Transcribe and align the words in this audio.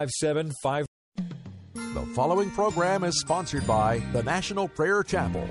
575. 0.00 0.86
The 1.74 2.06
following 2.14 2.50
program 2.52 3.04
is 3.04 3.20
sponsored 3.20 3.66
by 3.66 3.98
the 4.14 4.22
National 4.22 4.66
Prayer 4.66 5.02
Chapel. 5.02 5.46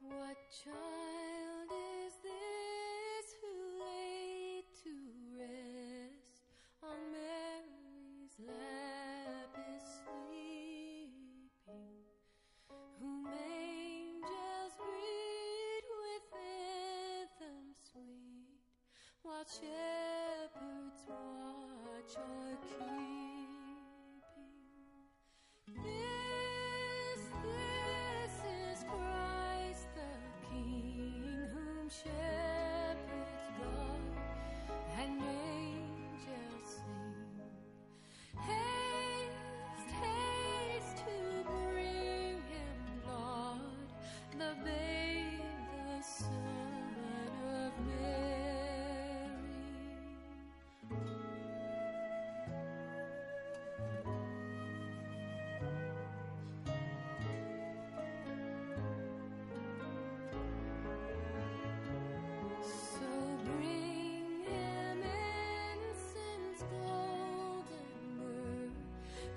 What 0.00 0.36
child 0.64 1.29
shepherds 19.52 21.08
watch 21.08 22.16
are 22.16 22.56
keeping. 22.62 22.79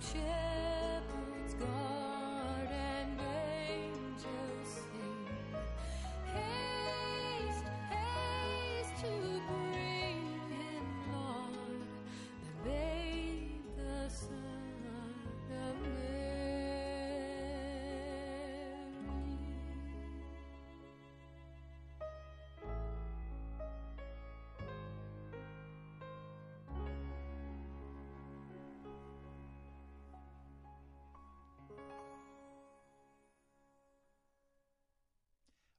King, 0.00 0.45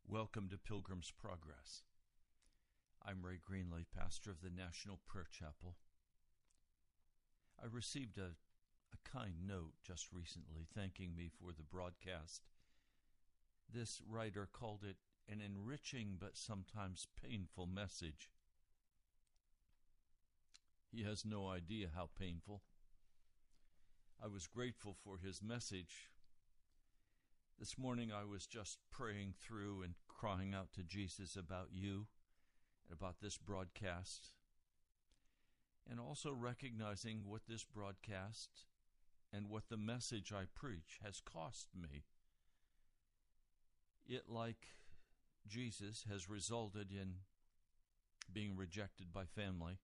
Welcome 0.09 0.47
to 0.51 0.57
Pilgrim's 0.57 1.11
Progress. 1.11 1.83
I'm 3.05 3.25
Ray 3.25 3.39
Greenley, 3.43 3.83
pastor 3.93 4.31
of 4.31 4.39
the 4.41 4.49
National 4.49 5.01
Prayer 5.05 5.27
Chapel. 5.29 5.75
I 7.61 7.65
received 7.69 8.17
a, 8.17 8.37
a 8.93 8.97
kind 9.03 9.33
note 9.45 9.73
just 9.85 10.13
recently 10.13 10.65
thanking 10.73 11.13
me 11.13 11.29
for 11.29 11.51
the 11.51 11.65
broadcast. 11.69 12.43
This 13.69 14.01
writer 14.09 14.47
called 14.49 14.85
it 14.89 14.95
an 15.29 15.41
enriching 15.41 16.15
but 16.17 16.37
sometimes 16.37 17.07
painful 17.21 17.67
message. 17.67 18.29
He 20.89 21.03
has 21.03 21.25
no 21.25 21.49
idea 21.49 21.89
how 21.93 22.11
painful. 22.17 22.61
I 24.23 24.27
was 24.27 24.47
grateful 24.47 24.95
for 25.03 25.17
his 25.17 25.41
message. 25.43 26.11
This 27.59 27.75
morning 27.75 28.11
I 28.11 28.23
was 28.23 28.45
just 28.45 28.77
praying 28.91 29.33
through 29.41 29.81
and 29.81 29.95
crying 30.07 30.53
out 30.53 30.73
to 30.73 30.83
Jesus 30.83 31.35
about 31.35 31.69
you 31.71 32.05
and 32.87 32.95
about 32.95 33.15
this 33.19 33.39
broadcast, 33.39 34.33
and 35.89 35.99
also 35.99 36.31
recognizing 36.31 37.21
what 37.25 37.41
this 37.47 37.63
broadcast 37.63 38.65
and 39.33 39.49
what 39.49 39.69
the 39.69 39.77
message 39.77 40.31
I 40.31 40.43
preach 40.53 40.99
has 41.03 41.19
cost 41.19 41.69
me. 41.75 42.03
It, 44.05 44.25
like 44.29 44.67
Jesus, 45.47 46.05
has 46.07 46.29
resulted 46.29 46.91
in 46.91 47.15
being 48.31 48.55
rejected 48.55 49.11
by 49.11 49.23
family, 49.25 49.79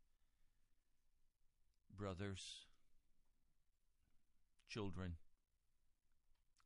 brothers, 1.98 2.68
children. 4.70 5.14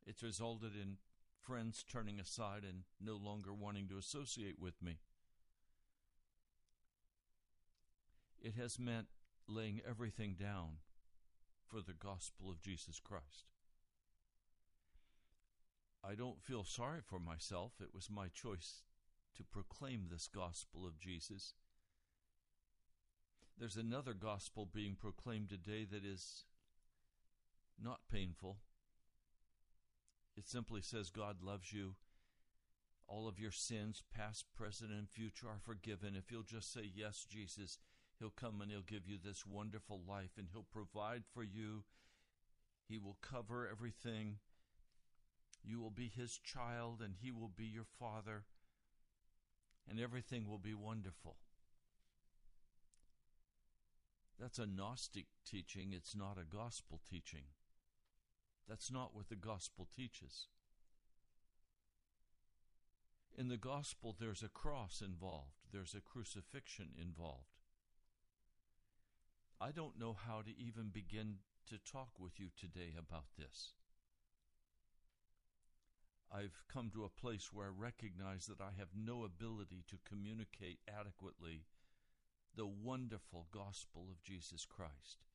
It's 0.07 0.24
resulted 0.24 0.71
in 0.74 0.98
friends 1.42 1.83
turning 1.83 2.18
aside 2.18 2.63
and 2.63 2.83
no 3.01 3.18
longer 3.18 3.54
wanting 3.54 3.89
to 3.89 3.98
associate 3.98 4.56
with 4.57 4.81
me. 4.81 5.00
It 8.42 8.54
has 8.56 8.80
meant 8.80 9.07
laying 9.50 9.81
everything 9.88 10.36
down 10.39 10.77
for 11.68 11.81
the 11.81 11.94
gospel 11.94 12.50
of 12.50 12.62
Jesus 12.62 13.01
Christ. 13.04 13.51
I 16.01 16.15
don't 16.15 16.42
feel 16.42 16.63
sorry 16.63 17.01
for 17.06 17.19
myself. 17.19 17.74
It 17.81 17.94
was 17.94 18.10
my 18.10 18.27
choice 18.30 18.83
to 19.36 19.44
proclaim 19.44 20.07
this 20.10 20.30
gospel 20.33 20.88
of 20.88 20.98
Jesus. 20.98 21.53
There's 23.60 23.75
another 23.75 24.13
gospel 24.13 24.69
being 24.71 24.95
proclaimed 24.95 25.50
today 25.50 25.86
that 25.92 26.06
is 26.06 26.45
not 27.81 28.00
painful. 28.10 28.57
It 30.38 30.48
simply 30.48 30.81
says 30.81 31.10
God 31.10 31.42
loves 31.42 31.74
you 31.74 31.95
All 33.07 33.28
of 33.28 33.39
your 33.39 33.51
sins, 33.51 34.04
past, 34.16 34.45
present, 34.56 34.92
and 34.92 35.10
future, 35.10 35.48
are 35.48 35.60
forgiven. 35.63 36.16
If 36.16 36.31
you'll 36.31 36.44
just 36.44 36.72
say, 36.72 36.92
Yes, 36.94 37.25
Jesus, 37.28 37.80
He'll 38.19 38.30
come 38.30 38.62
and 38.62 38.72
He'll 38.72 38.81
give 38.81 39.07
you 39.07 39.18
this 39.18 39.45
wonderful 39.45 40.01
life 40.07 40.31
and 40.38 40.48
He'll 40.51 40.68
provide 40.72 41.24
for 41.34 41.44
you. 41.44 41.84
He 42.88 42.98
will 42.98 43.18
cover 43.22 43.68
everything. 43.69 44.38
You 45.63 45.80
will 45.80 45.89
be 45.92 46.12
His 46.13 46.38
child 46.38 47.01
and 47.04 47.16
He 47.19 47.31
will 47.31 47.51
be 47.56 47.66
your 47.66 47.88
Father, 48.00 48.44
and 49.89 50.00
everything 50.00 50.48
will 50.48 50.60
be 50.60 50.74
wonderful. 50.74 51.38
That's 54.39 54.60
a 54.60 54.68
Gnostic 54.68 55.25
teaching, 55.45 55.94
it's 55.94 56.16
not 56.16 56.38
a 56.38 56.45
gospel 56.45 57.01
teaching. 57.10 57.45
That's 58.68 58.92
not 58.92 59.16
what 59.16 59.30
the 59.30 59.36
gospel 59.36 59.88
teaches. 59.96 60.48
In 63.38 63.48
the 63.48 63.58
gospel, 63.58 64.16
there's 64.19 64.44
a 64.44 64.50
cross 64.50 65.02
involved, 65.06 65.68
there's 65.72 65.94
a 65.94 66.02
crucifixion 66.02 66.90
involved. 67.00 67.62
I 69.62 69.72
don't 69.72 70.00
know 70.00 70.14
how 70.14 70.42
to 70.42 70.50
even 70.58 70.90
begin 70.92 71.36
to 71.68 71.78
talk 71.78 72.19
with 72.19 72.40
you 72.40 72.48
today 72.56 72.94
about 72.98 73.25
this. 73.38 73.74
I've 76.31 76.63
come 76.72 76.90
to 76.94 77.06
a 77.06 77.22
place 77.22 77.52
where 77.54 77.68
I 77.68 77.70
recognize 77.75 78.48
that 78.48 78.62
I 78.62 78.72
have 78.78 78.90
no 78.96 79.24
ability 79.24 79.84
to 79.88 79.98
communicate 80.08 80.80
adequately 80.88 81.66
the 82.56 82.68
wonderful 82.68 83.48
gospel 83.52 84.08
of 84.12 84.22
Jesus 84.24 84.66
Christ. 84.66 85.26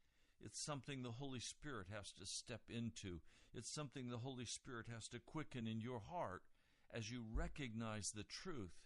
It's 0.44 0.60
something 0.60 1.02
the 1.02 1.12
Holy 1.12 1.40
Spirit 1.40 1.86
has 1.94 2.12
to 2.12 2.26
step 2.26 2.62
into. 2.68 3.20
It's 3.54 3.70
something 3.70 4.08
the 4.08 4.18
Holy 4.18 4.44
Spirit 4.44 4.86
has 4.92 5.08
to 5.08 5.18
quicken 5.20 5.66
in 5.66 5.80
your 5.80 6.00
heart 6.00 6.42
as 6.92 7.10
you 7.10 7.24
recognize 7.32 8.10
the 8.10 8.24
truth 8.24 8.82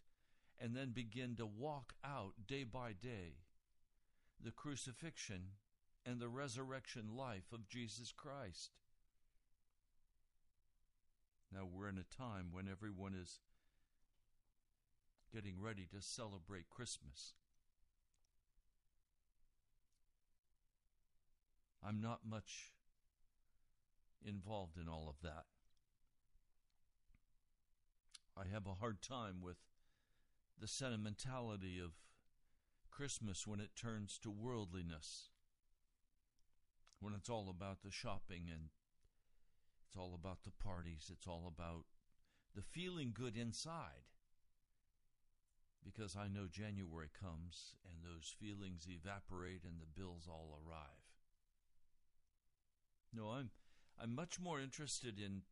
and 0.60 0.76
then 0.76 0.90
begin 0.90 1.36
to 1.36 1.46
walk 1.46 1.94
out 2.04 2.34
day 2.46 2.64
by 2.64 2.92
day 2.92 3.36
the 4.42 4.50
crucifixion 4.50 5.42
and 6.04 6.20
the 6.20 6.28
resurrection 6.28 7.16
life 7.16 7.52
of 7.52 7.68
Jesus 7.68 8.12
Christ. 8.12 8.70
Now 11.52 11.66
we're 11.70 11.88
in 11.88 11.98
a 11.98 12.16
time 12.16 12.48
when 12.52 12.68
everyone 12.68 13.14
is 13.14 13.40
getting 15.32 15.60
ready 15.60 15.86
to 15.92 16.00
celebrate 16.00 16.70
Christmas. 16.70 17.34
I'm 21.86 22.00
not 22.00 22.20
much 22.28 22.72
involved 24.24 24.76
in 24.76 24.88
all 24.88 25.08
of 25.08 25.22
that. 25.22 25.44
I 28.36 28.52
have 28.52 28.66
a 28.66 28.74
hard 28.74 29.00
time 29.00 29.36
with 29.40 29.58
the 30.60 30.66
sentimentality 30.66 31.78
of 31.78 31.92
Christmas 32.90 33.46
when 33.46 33.60
it 33.60 33.76
turns 33.76 34.18
to 34.22 34.30
worldliness, 34.32 35.30
when 36.98 37.14
it's 37.14 37.30
all 37.30 37.48
about 37.48 37.82
the 37.84 37.92
shopping 37.92 38.44
and 38.50 38.70
it's 39.86 39.96
all 39.96 40.12
about 40.14 40.38
the 40.42 40.50
parties, 40.50 41.08
it's 41.12 41.28
all 41.28 41.44
about 41.46 41.84
the 42.56 42.62
feeling 42.62 43.12
good 43.14 43.36
inside. 43.36 44.10
Because 45.84 46.16
I 46.16 46.26
know 46.26 46.48
January 46.50 47.10
comes 47.20 47.76
and 47.84 48.02
those 48.02 48.34
feelings 48.40 48.88
evaporate 48.90 49.62
and 49.62 49.78
the 49.78 50.00
bills 50.00 50.26
all 50.28 50.58
arrive. 50.66 51.05
No, 53.16 53.30
I'm 53.30 53.50
I'm 53.98 54.14
much 54.14 54.38
more 54.38 54.60
interested 54.60 55.18
in 55.18 55.42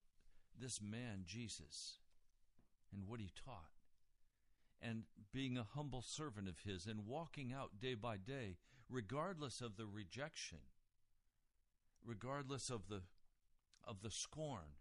this 0.60 0.80
man 0.82 1.22
Jesus 1.24 1.98
and 2.92 3.08
what 3.08 3.20
he 3.20 3.30
taught 3.34 3.70
and 4.82 5.04
being 5.32 5.56
a 5.56 5.66
humble 5.74 6.02
servant 6.02 6.46
of 6.48 6.60
his 6.60 6.86
and 6.86 7.06
walking 7.06 7.52
out 7.52 7.80
day 7.80 7.94
by 7.94 8.16
day 8.18 8.56
regardless 8.90 9.62
of 9.62 9.76
the 9.76 9.86
rejection 9.86 10.58
regardless 12.04 12.68
of 12.68 12.88
the 12.88 13.00
of 13.82 14.02
the 14.02 14.10
scorn 14.10 14.76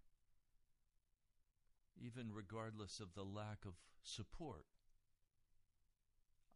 even 1.98 2.32
regardless 2.34 3.00
of 3.00 3.14
the 3.16 3.24
lack 3.24 3.60
of 3.66 3.76
support. 4.04 4.66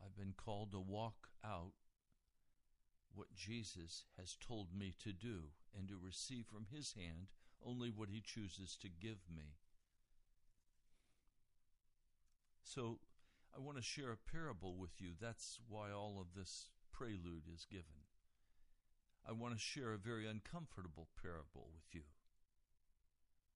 I've 0.04 0.16
been 0.18 0.34
called 0.36 0.72
to 0.72 0.80
walk 0.80 1.30
out 1.44 1.72
what 3.18 3.36
Jesus 3.36 4.06
has 4.20 4.38
told 4.40 4.68
me 4.78 4.94
to 5.04 5.12
do 5.12 5.50
and 5.76 5.88
to 5.88 5.96
receive 6.00 6.46
from 6.46 6.68
his 6.72 6.94
hand 6.94 7.28
only 7.66 7.90
what 7.90 8.10
he 8.10 8.22
chooses 8.22 8.78
to 8.82 8.88
give 8.88 9.18
me. 9.36 9.56
So 12.62 13.00
I 13.56 13.60
want 13.60 13.78
to 13.78 13.84
share 13.84 14.12
a 14.12 14.32
parable 14.32 14.76
with 14.76 15.02
you. 15.02 15.10
That's 15.20 15.60
why 15.68 15.92
all 15.92 16.20
of 16.22 16.40
this 16.40 16.70
prelude 16.92 17.48
is 17.52 17.66
given. 17.66 18.06
I 19.28 19.32
want 19.32 19.56
to 19.56 19.60
share 19.60 19.94
a 19.94 19.98
very 19.98 20.28
uncomfortable 20.28 21.08
parable 21.20 21.70
with 21.74 21.94
you, 21.94 22.04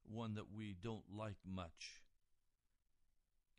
one 0.03 0.33
that 0.33 0.51
we 0.53 0.75
don't 0.81 1.15
like 1.15 1.37
much. 1.45 2.01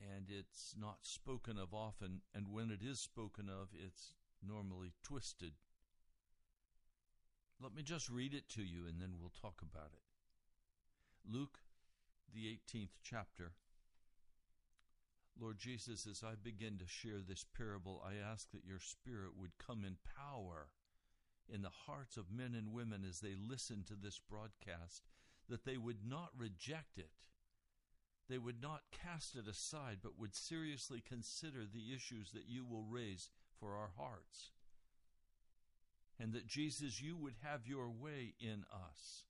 And 0.00 0.26
it's 0.28 0.74
not 0.76 0.98
spoken 1.02 1.56
of 1.56 1.72
often, 1.72 2.22
and 2.34 2.48
when 2.48 2.70
it 2.70 2.80
is 2.82 2.98
spoken 2.98 3.48
of, 3.48 3.68
it's 3.72 4.14
normally 4.44 4.94
twisted. 5.04 5.52
Let 7.62 7.76
me 7.76 7.82
just 7.84 8.08
read 8.08 8.34
it 8.34 8.48
to 8.50 8.62
you 8.62 8.88
and 8.88 9.00
then 9.00 9.14
we'll 9.20 9.30
talk 9.40 9.62
about 9.62 9.90
it. 9.92 10.02
Luke, 11.30 11.58
the 12.34 12.46
18th 12.46 12.98
chapter. 13.04 13.52
Lord 15.40 15.58
Jesus, 15.58 16.06
as 16.10 16.24
I 16.24 16.34
begin 16.42 16.78
to 16.78 16.86
share 16.86 17.20
this 17.20 17.46
parable, 17.56 18.04
I 18.04 18.14
ask 18.14 18.50
that 18.50 18.64
your 18.66 18.80
Spirit 18.80 19.36
would 19.38 19.52
come 19.64 19.84
in 19.84 19.96
power 20.18 20.70
in 21.48 21.62
the 21.62 21.70
hearts 21.86 22.16
of 22.16 22.32
men 22.32 22.54
and 22.56 22.72
women 22.72 23.04
as 23.08 23.20
they 23.20 23.34
listen 23.36 23.84
to 23.86 23.94
this 23.94 24.18
broadcast, 24.18 25.02
that 25.48 25.64
they 25.64 25.76
would 25.76 26.04
not 26.04 26.30
reject 26.36 26.98
it. 26.98 27.10
They 28.28 28.38
would 28.38 28.60
not 28.60 28.82
cast 28.90 29.36
it 29.36 29.46
aside, 29.46 29.98
but 30.02 30.18
would 30.18 30.34
seriously 30.34 31.02
consider 31.06 31.60
the 31.64 31.94
issues 31.94 32.32
that 32.32 32.48
you 32.48 32.64
will 32.64 32.84
raise 32.84 33.30
for 33.58 33.76
our 33.76 33.90
hearts. 33.96 34.50
And 36.22 36.34
that, 36.34 36.46
Jesus, 36.46 37.02
you 37.02 37.16
would 37.16 37.34
have 37.42 37.66
your 37.66 37.90
way 37.90 38.34
in 38.38 38.64
us. 38.72 39.24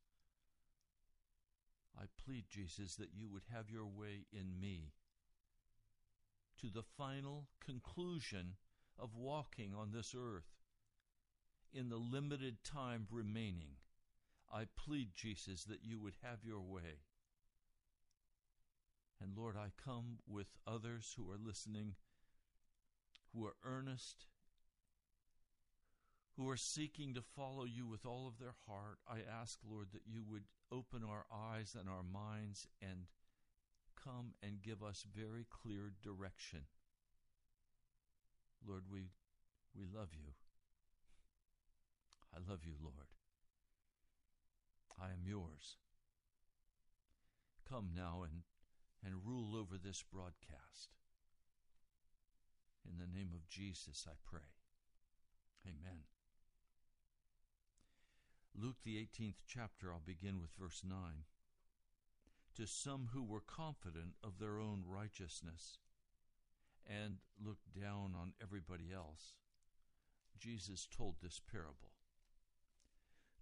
I 1.99 2.05
plead, 2.23 2.44
Jesus, 2.50 2.97
that 2.97 3.15
you 3.17 3.31
would 3.33 3.44
have 3.50 3.71
your 3.71 3.87
way 3.87 4.27
in 4.31 4.61
me 4.61 4.93
to 6.61 6.67
the 6.69 6.82
final 6.82 7.46
conclusion 7.65 8.56
of 8.99 9.17
walking 9.17 9.72
on 9.75 9.93
this 9.93 10.15
earth 10.15 10.51
in 11.72 11.89
the 11.89 11.96
limited 11.96 12.63
time 12.63 13.06
remaining. 13.11 13.77
I 14.53 14.65
plead, 14.77 15.13
Jesus, 15.15 15.65
that 15.65 15.82
you 15.82 15.99
would 15.99 16.17
have 16.22 16.44
your 16.44 16.61
way. 16.61 17.01
And 19.19 19.34
Lord, 19.34 19.56
I 19.56 19.69
come 19.82 20.19
with 20.29 20.49
others 20.67 21.15
who 21.17 21.31
are 21.31 21.39
listening, 21.43 21.94
who 23.32 23.46
are 23.46 23.56
earnest, 23.65 24.27
who 26.36 26.48
are 26.48 26.56
seeking 26.56 27.15
to 27.15 27.22
follow 27.22 27.65
you 27.65 27.86
with 27.86 28.06
all 28.06 28.27
of 28.27 28.39
their 28.39 28.55
heart. 28.67 28.98
I 29.08 29.19
ask, 29.19 29.58
Lord, 29.69 29.89
that 29.93 30.03
you 30.06 30.22
would 30.29 30.44
open 30.70 31.03
our 31.05 31.27
eyes 31.32 31.77
and 31.79 31.89
our 31.89 32.03
minds 32.03 32.67
and 32.81 33.06
come 34.03 34.32
and 34.43 34.62
give 34.62 34.82
us 34.82 35.05
very 35.15 35.46
clear 35.51 35.93
direction. 36.03 36.60
Lord, 38.67 38.84
we, 38.91 39.10
we 39.77 39.86
love 39.86 40.08
you. 40.12 40.32
I 42.34 42.39
love 42.51 42.60
you, 42.65 42.74
Lord. 42.82 43.12
I 45.01 45.06
am 45.06 45.27
yours. 45.27 45.77
Come 47.69 47.91
now 47.94 48.22
and, 48.22 48.43
and 49.05 49.27
rule 49.27 49.56
over 49.56 49.77
this 49.77 50.03
broadcast. 50.03 50.96
In 52.89 52.98
the 52.98 53.19
name 53.19 53.31
of 53.34 53.48
Jesus, 53.48 54.06
I 54.08 54.15
pray. 54.24 54.48
Amen. 55.67 56.03
Luke, 58.55 58.77
the 58.85 58.97
18th 58.97 59.43
chapter, 59.47 59.93
I'll 59.93 60.03
begin 60.05 60.41
with 60.41 60.51
verse 60.59 60.82
9 60.85 60.97
to 62.55 62.67
some 62.67 63.09
who 63.13 63.23
were 63.23 63.41
confident 63.41 64.15
of 64.23 64.39
their 64.39 64.59
own 64.59 64.85
righteousness 64.87 65.79
and 66.87 67.17
looked 67.43 67.73
down 67.75 68.15
on 68.19 68.35
everybody 68.43 68.93
else, 68.94 69.35
Jesus 70.39 70.87
told 70.87 71.17
this 71.23 71.41
parable. 71.41 71.93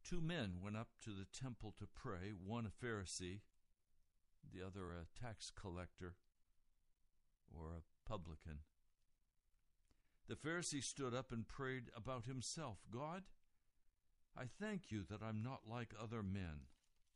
Two 0.04 0.20
men 0.20 0.56
went 0.62 0.76
up 0.76 0.88
to 1.04 1.10
the 1.10 1.26
temple 1.26 1.74
to 1.78 1.86
pray, 1.86 2.32
one 2.32 2.66
a 2.66 2.84
Pharisee, 2.84 3.40
the 4.52 4.64
other 4.64 4.90
a 4.92 5.20
tax 5.20 5.50
collector 5.50 6.14
or 7.52 7.70
a 7.70 8.08
publican. 8.08 8.60
The 10.28 10.36
Pharisee 10.36 10.82
stood 10.82 11.14
up 11.14 11.32
and 11.32 11.46
prayed 11.46 11.90
about 11.96 12.26
himself 12.26 12.78
God, 12.92 13.24
I 14.36 14.44
thank 14.60 14.90
you 14.90 15.02
that 15.10 15.22
I'm 15.22 15.42
not 15.42 15.62
like 15.68 15.94
other 16.00 16.22
men 16.22 16.66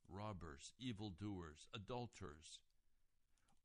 robbers, 0.09 0.73
evildoers, 0.78 1.66
adulterers, 1.75 2.61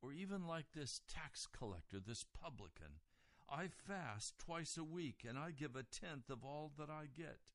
Or 0.01 0.13
even 0.13 0.48
like 0.48 0.72
this 0.74 1.01
tax 1.13 1.46
collector, 1.46 2.00
this 2.00 2.24
publican. 2.24 3.01
I 3.50 3.68
fast 3.68 4.39
twice 4.39 4.77
a 4.77 4.84
week 4.84 5.25
and 5.27 5.38
I 5.38 5.51
give 5.51 5.75
a 5.75 5.84
tenth 5.84 6.29
of 6.29 6.46
all 6.46 6.72
that 6.77 6.89
I 6.89 7.08
get. 7.13 7.51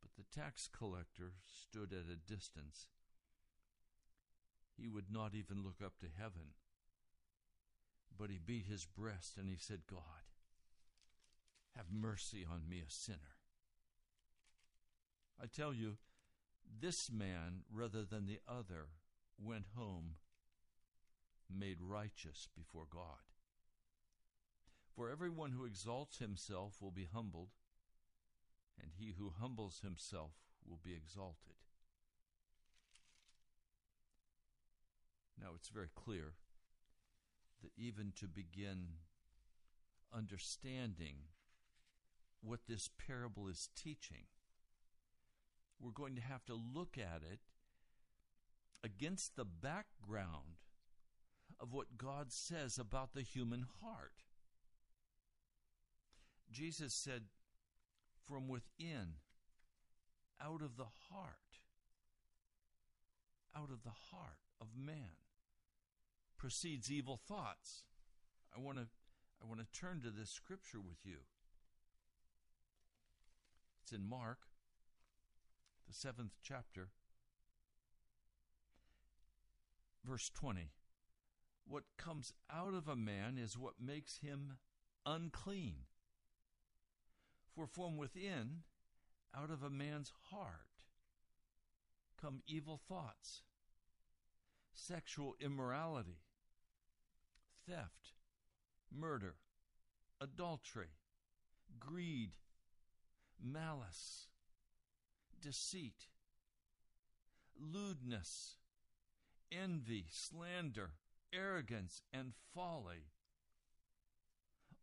But 0.00 0.10
the 0.16 0.24
tax 0.34 0.68
collector 0.68 1.34
stood 1.46 1.92
at 1.92 2.10
a 2.12 2.16
distance. 2.16 2.86
He 4.76 4.88
would 4.88 5.10
not 5.10 5.34
even 5.34 5.62
look 5.62 5.80
up 5.84 5.98
to 6.00 6.06
heaven. 6.18 6.54
But 8.18 8.30
he 8.30 8.38
beat 8.44 8.66
his 8.66 8.86
breast 8.86 9.36
and 9.38 9.48
he 9.48 9.56
said, 9.56 9.82
God, 9.88 10.26
have 11.76 11.86
mercy 11.92 12.46
on 12.50 12.68
me, 12.68 12.78
a 12.78 12.90
sinner. 12.90 13.36
I 15.40 15.46
tell 15.46 15.74
you, 15.74 15.98
this 16.80 17.10
man, 17.10 17.62
rather 17.72 18.04
than 18.04 18.26
the 18.26 18.40
other, 18.48 18.88
went 19.38 19.66
home 19.76 20.16
made 21.48 21.78
righteous 21.80 22.48
before 22.56 22.86
God. 22.90 23.22
For 24.94 25.10
everyone 25.10 25.52
who 25.52 25.64
exalts 25.64 26.18
himself 26.18 26.80
will 26.80 26.90
be 26.90 27.08
humbled, 27.12 27.50
and 28.80 28.90
he 28.98 29.14
who 29.18 29.32
humbles 29.38 29.80
himself 29.82 30.32
will 30.66 30.80
be 30.82 30.94
exalted. 30.94 31.54
Now 35.38 35.48
it's 35.54 35.68
very 35.68 35.90
clear 35.94 36.32
that 37.62 37.72
even 37.76 38.12
to 38.18 38.26
begin 38.26 38.88
understanding 40.14 41.16
what 42.46 42.60
this 42.68 42.88
parable 43.06 43.48
is 43.48 43.68
teaching, 43.76 44.24
we're 45.80 45.90
going 45.90 46.14
to 46.14 46.22
have 46.22 46.44
to 46.46 46.54
look 46.54 46.96
at 46.96 47.22
it 47.22 47.40
against 48.82 49.36
the 49.36 49.44
background 49.44 50.60
of 51.60 51.72
what 51.72 51.98
God 51.98 52.32
says 52.32 52.78
about 52.78 53.14
the 53.14 53.22
human 53.22 53.66
heart. 53.82 54.22
Jesus 56.50 56.94
said, 56.94 57.22
From 58.26 58.48
within, 58.48 59.16
out 60.40 60.62
of 60.62 60.76
the 60.76 60.86
heart, 61.10 61.60
out 63.56 63.70
of 63.70 63.82
the 63.82 63.90
heart 64.10 64.38
of 64.60 64.68
man 64.76 65.16
proceeds 66.36 66.90
evil 66.90 67.16
thoughts. 67.16 67.84
I 68.54 68.60
want 68.60 68.78
to 68.78 68.86
I 69.42 69.46
want 69.46 69.60
to 69.60 69.78
turn 69.78 70.00
to 70.02 70.10
this 70.10 70.30
scripture 70.30 70.80
with 70.80 71.04
you. 71.04 71.18
It's 73.86 73.92
in 73.92 74.08
Mark, 74.08 74.38
the 75.86 75.94
seventh 75.94 76.32
chapter, 76.42 76.88
verse 80.04 80.28
20. 80.34 80.72
What 81.68 81.84
comes 81.96 82.32
out 82.52 82.74
of 82.74 82.88
a 82.88 82.96
man 82.96 83.38
is 83.38 83.56
what 83.56 83.74
makes 83.80 84.16
him 84.16 84.54
unclean. 85.04 85.84
For 87.54 87.68
from 87.68 87.96
within, 87.96 88.64
out 89.32 89.50
of 89.52 89.62
a 89.62 89.70
man's 89.70 90.10
heart, 90.32 90.82
come 92.20 92.42
evil 92.44 92.80
thoughts, 92.88 93.42
sexual 94.74 95.36
immorality, 95.40 96.18
theft, 97.68 98.14
murder, 98.92 99.36
adultery, 100.20 100.96
greed, 101.78 102.32
malice, 103.42 104.28
deceit, 105.40 106.08
lewdness, 107.58 108.56
envy, 109.50 110.06
slander, 110.10 110.92
arrogance, 111.32 112.02
and 112.12 112.32
folly. 112.54 113.10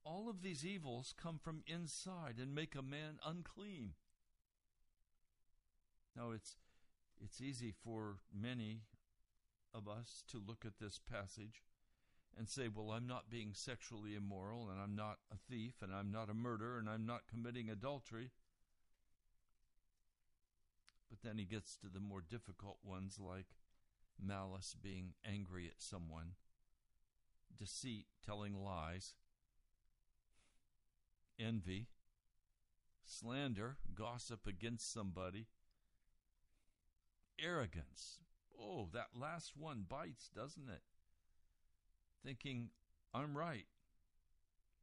All 0.05 0.29
of 0.29 0.41
these 0.41 0.65
evils 0.65 1.13
come 1.21 1.39
from 1.41 1.63
inside 1.65 2.35
and 2.41 2.53
make 2.53 2.75
a 2.75 2.81
man 2.81 3.19
unclean. 3.25 3.93
Now 6.15 6.31
it's 6.31 6.57
it's 7.23 7.41
easy 7.41 7.71
for 7.71 8.17
many 8.33 8.81
of 9.73 9.87
us 9.87 10.23
to 10.27 10.41
look 10.45 10.65
at 10.65 10.79
this 10.79 10.99
passage 10.99 11.63
and 12.37 12.49
say, 12.49 12.67
Well, 12.67 12.91
I'm 12.91 13.07
not 13.07 13.29
being 13.29 13.51
sexually 13.53 14.15
immoral, 14.15 14.69
and 14.69 14.79
I'm 14.79 14.95
not 14.95 15.17
a 15.31 15.37
thief, 15.49 15.75
and 15.81 15.93
I'm 15.93 16.11
not 16.11 16.29
a 16.29 16.33
murderer, 16.33 16.79
and 16.79 16.89
I'm 16.89 17.05
not 17.05 17.27
committing 17.29 17.69
adultery. 17.69 18.31
But 21.13 21.29
then 21.29 21.37
he 21.37 21.45
gets 21.45 21.75
to 21.77 21.89
the 21.93 21.99
more 21.99 22.23
difficult 22.27 22.77
ones 22.83 23.19
like 23.23 23.45
malice, 24.19 24.75
being 24.81 25.13
angry 25.23 25.67
at 25.67 25.79
someone, 25.79 26.31
deceit, 27.55 28.07
telling 28.25 28.55
lies, 28.55 29.13
envy, 31.39 31.85
slander, 33.05 33.77
gossip 33.93 34.47
against 34.47 34.91
somebody, 34.91 35.45
arrogance. 37.39 38.17
Oh, 38.59 38.89
that 38.91 39.09
last 39.13 39.51
one 39.55 39.85
bites, 39.87 40.31
doesn't 40.35 40.67
it? 40.67 40.81
Thinking, 42.25 42.69
I'm 43.13 43.37
right. 43.37 43.67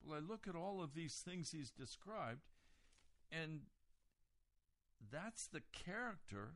Well, 0.01 0.17
I 0.17 0.21
look 0.21 0.47
at 0.47 0.55
all 0.55 0.81
of 0.81 0.95
these 0.95 1.25
things 1.25 1.51
he's 1.51 1.73
described, 1.73 2.51
and 3.33 3.63
that's 5.13 5.47
the 5.47 5.63
character 5.73 6.55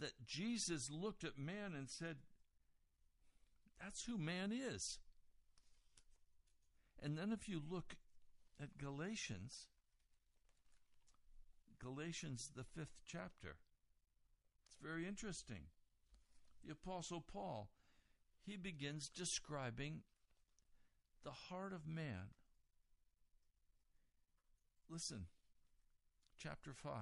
that 0.00 0.24
Jesus 0.24 0.90
looked 0.90 1.24
at 1.24 1.38
man 1.38 1.74
and 1.76 1.88
said, 1.88 2.16
That's 3.82 4.04
who 4.04 4.16
man 4.18 4.52
is. 4.52 4.98
And 7.02 7.16
then 7.16 7.32
if 7.32 7.48
you 7.48 7.60
look 7.68 7.96
at 8.60 8.78
Galatians, 8.78 9.66
Galatians, 11.78 12.50
the 12.56 12.64
fifth 12.64 12.96
chapter, 13.06 13.56
it's 14.66 14.76
very 14.82 15.06
interesting. 15.06 15.66
The 16.64 16.72
Apostle 16.72 17.20
Paul, 17.20 17.70
he 18.44 18.56
begins 18.56 19.08
describing 19.08 20.00
the 21.24 21.30
heart 21.30 21.72
of 21.72 21.86
man. 21.86 22.32
Listen, 24.90 25.26
chapter 26.38 26.72
5, 26.72 26.92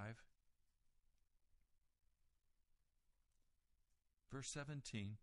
verse 4.33 4.49
17. 4.49 5.16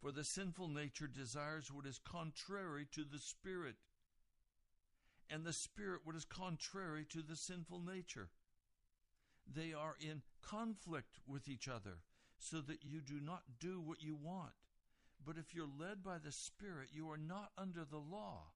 For 0.00 0.10
the 0.10 0.24
sinful 0.24 0.68
nature 0.68 1.06
desires 1.06 1.70
what 1.72 1.86
is 1.86 1.98
contrary 1.98 2.86
to 2.92 3.04
the 3.04 3.18
Spirit, 3.18 3.76
and 5.30 5.44
the 5.44 5.52
Spirit 5.52 6.00
what 6.04 6.16
is 6.16 6.24
contrary 6.24 7.06
to 7.10 7.22
the 7.22 7.36
sinful 7.36 7.80
nature. 7.80 8.30
They 9.46 9.72
are 9.72 9.96
in 10.00 10.22
conflict 10.42 11.18
with 11.26 11.48
each 11.48 11.68
other, 11.68 11.98
so 12.38 12.60
that 12.62 12.82
you 12.82 13.00
do 13.00 13.20
not 13.20 13.42
do 13.60 13.80
what 13.80 14.02
you 14.02 14.16
want. 14.16 14.52
But 15.24 15.36
if 15.36 15.54
you're 15.54 15.66
led 15.66 16.02
by 16.02 16.18
the 16.18 16.32
Spirit, 16.32 16.88
you 16.92 17.10
are 17.10 17.18
not 17.18 17.52
under 17.56 17.84
the 17.84 17.98
law. 17.98 18.46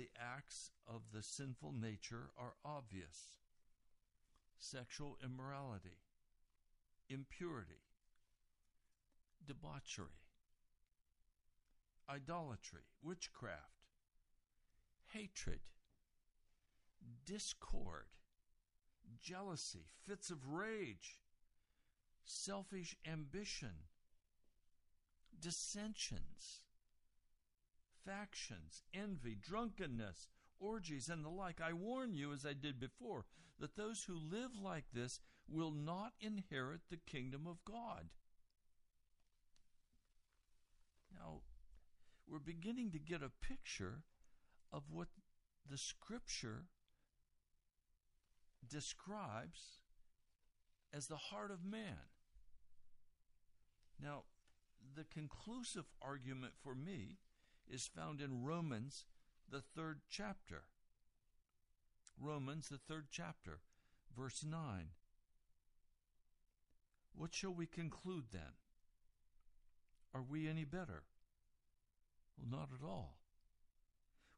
The 0.00 0.08
acts 0.18 0.70
of 0.88 1.02
the 1.12 1.22
sinful 1.22 1.74
nature 1.74 2.30
are 2.38 2.54
obvious. 2.64 3.36
Sexual 4.56 5.18
immorality, 5.22 5.98
impurity, 7.10 7.82
debauchery, 9.46 10.22
idolatry, 12.08 12.80
witchcraft, 13.02 13.90
hatred, 15.08 15.60
discord, 17.26 18.06
jealousy, 19.22 19.84
fits 20.06 20.30
of 20.30 20.48
rage, 20.48 21.20
selfish 22.24 22.96
ambition, 23.06 23.74
dissensions, 25.38 26.62
factions, 28.04 28.82
envy, 28.94 29.36
drunkenness, 29.40 30.28
orgies, 30.58 31.08
and 31.08 31.24
the 31.24 31.28
like. 31.28 31.60
I 31.60 31.72
warn 31.72 32.14
you, 32.14 32.32
as 32.32 32.44
I 32.46 32.52
did 32.52 32.78
before, 32.80 33.24
that 33.58 33.76
those 33.76 34.04
who 34.04 34.14
live 34.14 34.50
like 34.60 34.86
this 34.92 35.20
will 35.48 35.70
not 35.70 36.12
inherit 36.20 36.80
the 36.90 36.96
kingdom 36.96 37.46
of 37.46 37.64
God. 37.64 38.08
Now, 41.12 41.40
we're 42.28 42.38
beginning 42.38 42.90
to 42.92 42.98
get 42.98 43.22
a 43.22 43.46
picture 43.46 44.02
of 44.72 44.84
what 44.90 45.08
the 45.68 45.78
scripture 45.78 46.66
describes 48.68 49.80
as 50.92 51.06
the 51.06 51.16
heart 51.16 51.50
of 51.50 51.64
man. 51.64 52.08
Now, 54.02 54.22
the 54.96 55.04
conclusive 55.04 55.84
argument 56.00 56.54
for 56.62 56.74
me 56.74 57.18
is 57.72 57.86
found 57.94 58.20
in 58.20 58.42
Romans, 58.42 59.04
the 59.50 59.60
third 59.60 60.00
chapter. 60.08 60.62
Romans, 62.20 62.68
the 62.68 62.78
third 62.78 63.06
chapter, 63.10 63.60
verse 64.16 64.44
9. 64.44 64.60
What 67.14 67.34
shall 67.34 67.54
we 67.54 67.66
conclude 67.66 68.24
then? 68.32 68.54
Are 70.14 70.22
we 70.22 70.48
any 70.48 70.64
better? 70.64 71.04
Well, 72.36 72.48
not 72.50 72.70
at 72.74 72.84
all. 72.84 73.18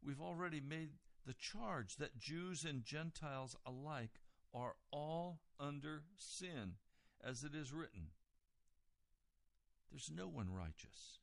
We've 0.05 0.21
already 0.21 0.61
made 0.61 0.91
the 1.27 1.35
charge 1.35 1.97
that 1.97 2.19
Jews 2.19 2.65
and 2.65 2.85
Gentiles 2.85 3.57
alike 3.65 4.21
are 4.53 4.75
all 4.91 5.41
under 5.59 6.03
sin, 6.17 6.75
as 7.25 7.45
it 7.45 7.55
is 7.55 7.73
written. 7.73 8.09
There's 9.91 10.11
no 10.15 10.27
one 10.27 10.53
righteous, 10.53 11.21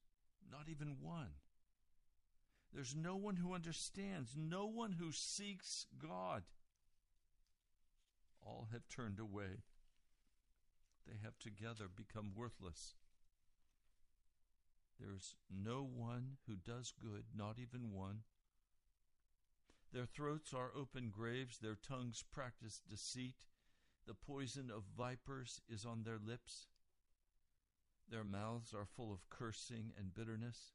not 0.49 0.69
even 0.69 0.97
one. 1.01 1.33
There's 2.73 2.95
no 2.95 3.15
one 3.15 3.37
who 3.37 3.53
understands, 3.53 4.35
no 4.37 4.67
one 4.67 4.93
who 4.93 5.11
seeks 5.11 5.85
God. 6.01 6.43
All 8.45 8.69
have 8.71 8.87
turned 8.87 9.19
away. 9.19 9.63
They 11.07 11.17
have 11.23 11.37
together 11.39 11.85
become 11.93 12.33
worthless. 12.35 12.95
There's 14.99 15.35
no 15.49 15.83
one 15.83 16.37
who 16.47 16.55
does 16.55 16.93
good, 17.01 17.23
not 17.35 17.57
even 17.57 17.91
one. 17.93 18.19
Their 19.91 20.05
throats 20.05 20.53
are 20.53 20.71
open 20.75 21.09
graves, 21.09 21.57
their 21.57 21.75
tongues 21.75 22.23
practice 22.31 22.81
deceit. 22.87 23.45
The 24.05 24.13
poison 24.13 24.69
of 24.69 24.83
vipers 24.97 25.61
is 25.67 25.85
on 25.85 26.03
their 26.03 26.19
lips. 26.23 26.67
Their 28.09 28.23
mouths 28.23 28.73
are 28.73 28.85
full 28.85 29.11
of 29.11 29.29
cursing 29.29 29.93
and 29.97 30.13
bitterness. 30.13 30.73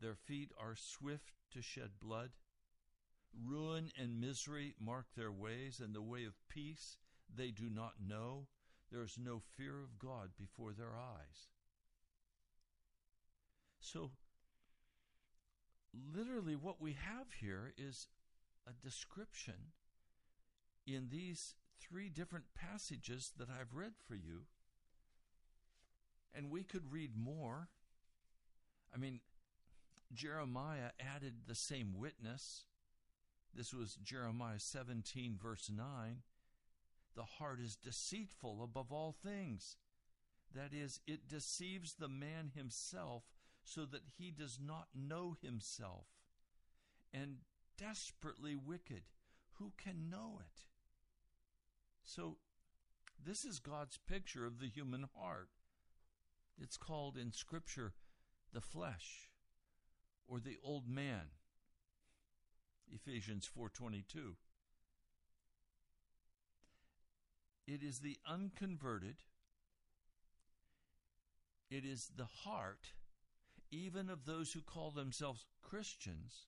Their 0.00 0.14
feet 0.14 0.50
are 0.58 0.76
swift 0.76 1.32
to 1.52 1.62
shed 1.62 1.90
blood. 2.00 2.30
Ruin 3.44 3.90
and 3.98 4.20
misery 4.20 4.74
mark 4.80 5.06
their 5.14 5.32
ways, 5.32 5.80
and 5.80 5.94
the 5.94 6.02
way 6.02 6.24
of 6.24 6.34
peace 6.48 6.98
they 7.34 7.50
do 7.50 7.68
not 7.70 7.94
know. 8.06 8.46
There 8.90 9.02
is 9.02 9.18
no 9.18 9.40
fear 9.56 9.82
of 9.82 9.98
God 9.98 10.30
before 10.38 10.72
their 10.72 10.96
eyes. 10.96 11.48
So, 13.80 14.12
literally, 15.92 16.56
what 16.56 16.80
we 16.80 16.92
have 16.92 17.32
here 17.40 17.72
is 17.76 18.08
a 18.66 18.72
description 18.72 19.72
in 20.86 21.08
these 21.10 21.54
three 21.78 22.08
different 22.08 22.46
passages 22.54 23.32
that 23.38 23.48
I've 23.50 23.74
read 23.74 23.92
for 24.06 24.14
you. 24.14 24.46
And 26.34 26.50
we 26.50 26.64
could 26.64 26.92
read 26.92 27.16
more. 27.16 27.68
I 28.94 28.98
mean, 28.98 29.20
Jeremiah 30.12 30.90
added 31.00 31.34
the 31.46 31.54
same 31.54 31.94
witness. 31.96 32.64
This 33.54 33.72
was 33.72 33.98
Jeremiah 34.02 34.58
17, 34.58 35.36
verse 35.40 35.70
9. 35.74 36.22
The 37.14 37.24
heart 37.24 37.60
is 37.60 37.76
deceitful 37.76 38.62
above 38.62 38.92
all 38.92 39.12
things. 39.12 39.76
That 40.54 40.72
is, 40.72 41.00
it 41.06 41.28
deceives 41.28 41.94
the 41.94 42.08
man 42.08 42.52
himself 42.54 43.24
so 43.64 43.84
that 43.86 44.02
he 44.16 44.30
does 44.30 44.58
not 44.62 44.88
know 44.94 45.36
himself. 45.42 46.06
And 47.12 47.38
desperately 47.78 48.56
wicked. 48.56 49.02
Who 49.58 49.72
can 49.82 50.10
know 50.10 50.38
it? 50.40 50.64
So, 52.04 52.36
this 53.22 53.44
is 53.44 53.58
God's 53.58 53.98
picture 54.06 54.46
of 54.46 54.60
the 54.60 54.68
human 54.68 55.06
heart. 55.18 55.48
It's 56.58 56.76
called 56.76 57.16
in 57.16 57.32
Scripture 57.32 57.94
the 58.52 58.60
flesh 58.60 59.30
or 60.26 60.40
the 60.40 60.58
old 60.62 60.88
man. 60.88 61.30
Ephesians 62.88 63.46
4:22. 63.46 64.36
It 67.66 67.82
is 67.82 67.98
the 68.00 68.18
unconverted. 68.24 69.22
It 71.68 71.84
is 71.84 72.10
the 72.16 72.26
heart 72.26 72.92
even 73.70 74.08
of 74.08 74.24
those 74.24 74.52
who 74.52 74.60
call 74.60 74.92
themselves 74.92 75.44
Christians 75.62 76.46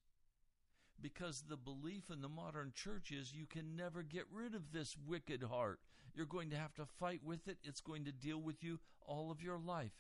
because 1.01 1.43
the 1.43 1.57
belief 1.57 2.11
in 2.11 2.23
the 2.23 2.29
modern 2.29 2.73
church 2.75 3.11
is 3.13 3.35
you 3.35 3.47
can 3.47 3.77
never 3.77 4.03
get 4.03 4.25
rid 4.33 4.55
of 4.55 4.73
this 4.73 4.97
wicked 4.97 5.43
heart. 5.43 5.81
You're 6.15 6.27
going 6.27 6.51
to 6.51 6.57
have 6.57 6.75
to 6.75 6.87
fight 6.87 7.21
with 7.25 7.47
it. 7.47 7.59
It's 7.63 7.81
going 7.81 8.05
to 8.05 8.13
deal 8.13 8.41
with 8.41 8.63
you 8.63 8.81
all 9.01 9.31
of 9.31 9.43
your 9.43 9.59
life. 9.59 9.93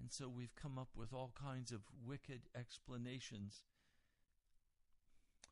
And 0.00 0.10
so 0.10 0.28
we've 0.28 0.54
come 0.54 0.78
up 0.78 0.88
with 0.96 1.12
all 1.12 1.32
kinds 1.40 1.72
of 1.72 1.82
wicked 2.04 2.42
explanations, 2.58 3.64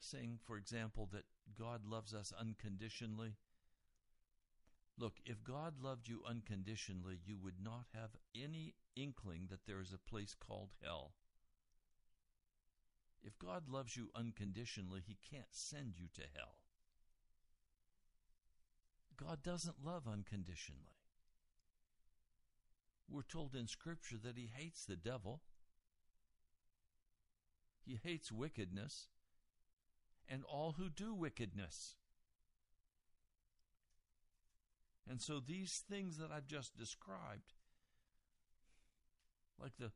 saying, 0.01 0.39
for 0.47 0.57
example, 0.57 1.09
that 1.13 1.25
God 1.57 1.83
loves 1.85 2.15
us 2.15 2.33
unconditionally. 2.39 3.35
Look, 4.97 5.17
if 5.27 5.45
God 5.45 5.75
loved 5.81 6.09
you 6.09 6.23
unconditionally, 6.27 7.19
you 7.25 7.37
would 7.37 7.63
not 7.63 7.87
have 7.95 8.17
any 8.35 8.75
inkling 8.97 9.49
that 9.51 9.67
there 9.67 9.81
is 9.81 9.93
a 9.93 10.11
place 10.11 10.35
called 10.35 10.71
hell. 10.83 11.13
If 13.23 13.39
God 13.39 13.69
loves 13.69 13.97
you 13.97 14.09
unconditionally, 14.15 15.03
He 15.07 15.19
can't 15.31 15.53
send 15.53 15.99
you 15.99 16.07
to 16.15 16.23
hell. 16.35 16.59
God 19.17 19.43
doesn't 19.43 19.85
love 19.85 20.09
unconditionally. 20.11 20.98
We're 23.11 23.23
told 23.23 23.55
in 23.55 23.66
Scripture 23.66 24.16
that 24.23 24.37
He 24.37 24.51
hates 24.55 24.85
the 24.85 24.97
devil, 24.97 25.40
He 27.85 27.99
hates 28.03 28.31
wickedness, 28.31 29.09
and 30.29 30.44
all 30.44 30.73
who 30.73 30.88
do 30.90 31.14
wickedness. 31.14 31.97
And 35.11 35.23
so 35.23 35.40
these 35.40 35.83
things 35.88 36.18
that 36.18 36.31
I've 36.31 36.47
just 36.47 36.77
described, 36.77 37.55
like 39.59 39.73
the 39.79 39.90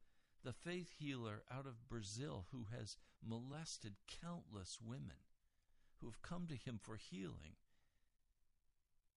the 0.45 0.53
faith 0.53 0.91
healer 0.99 1.43
out 1.51 1.67
of 1.67 1.89
Brazil 1.89 2.47
who 2.51 2.67
has 2.77 2.97
molested 3.25 3.95
countless 4.21 4.79
women 4.85 5.23
who 6.01 6.07
have 6.07 6.21
come 6.23 6.47
to 6.49 6.57
him 6.57 6.81
for 6.83 6.97
healing. 6.97 7.57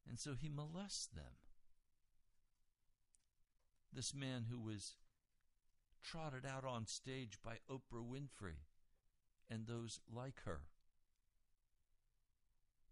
And 0.08 0.20
so 0.20 0.36
he 0.40 0.50
molests 0.50 1.08
them. 1.08 1.34
This 3.96 4.14
man 4.14 4.48
who 4.52 4.60
was 4.60 4.96
trotted 6.04 6.46
out 6.46 6.66
on 6.66 6.86
stage 6.86 7.38
by 7.42 7.60
Oprah 7.72 8.04
Winfrey 8.06 8.66
and 9.50 9.66
those 9.66 10.02
like 10.14 10.42
her. 10.44 10.64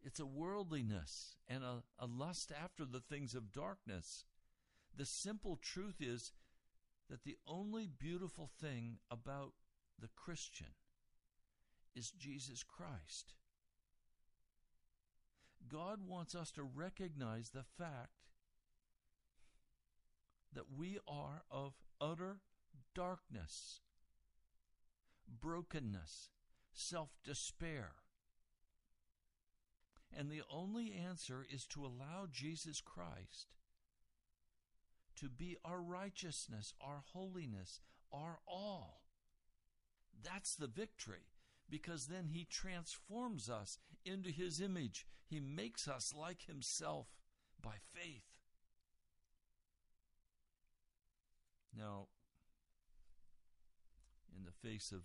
It's 0.02 0.22
a 0.22 0.26
worldliness 0.26 1.36
and 1.48 1.64
a, 1.64 1.84
a 2.00 2.06
lust 2.06 2.52
after 2.52 2.86
the 2.86 3.02
things 3.02 3.36
of 3.36 3.52
darkness. 3.52 4.24
The 4.96 5.06
simple 5.06 5.58
truth 5.62 5.98
is 6.00 6.32
that 7.10 7.24
the 7.24 7.38
only 7.46 7.88
beautiful 7.88 8.50
thing 8.62 9.00
about 9.12 9.54
the 10.00 10.10
Christian 10.16 10.76
is 11.94 12.12
Jesus 12.12 12.64
Christ. 12.64 13.34
God 15.68 16.00
wants 16.08 16.34
us 16.34 16.52
to 16.52 16.64
recognize 16.64 17.50
the 17.50 17.64
fact 17.64 18.33
that 20.54 20.72
we 20.76 21.00
are 21.08 21.44
of 21.52 21.74
utter 22.00 22.38
darkness, 22.96 23.82
brokenness, 25.28 26.30
self 26.74 27.10
despair. 27.24 27.94
And 30.16 30.30
the 30.30 30.44
only 30.52 30.94
answer 30.94 31.46
is 31.50 31.66
to 31.68 31.86
allow 31.86 32.28
Jesus 32.32 32.82
Christ 32.82 33.48
to 35.16 35.30
be 35.30 35.58
our 35.66 35.82
righteousness, 35.82 36.74
our 36.82 37.04
holiness, 37.14 37.80
our 38.12 38.40
all. 38.48 39.02
That's 40.24 40.56
the 40.56 40.68
victory 40.68 41.28
because 41.70 42.06
then 42.06 42.28
he 42.28 42.46
transforms 42.46 43.50
us 43.50 43.80
into 44.06 44.30
his 44.30 44.62
image. 44.62 45.08
He 45.26 45.40
makes 45.40 45.88
us 45.88 46.14
like 46.16 46.44
himself 46.46 47.08
by 47.62 47.76
faith. 47.94 48.33
Now, 51.78 52.08
in 54.36 54.46
the 54.46 54.52
face 54.52 54.92
of, 54.92 55.02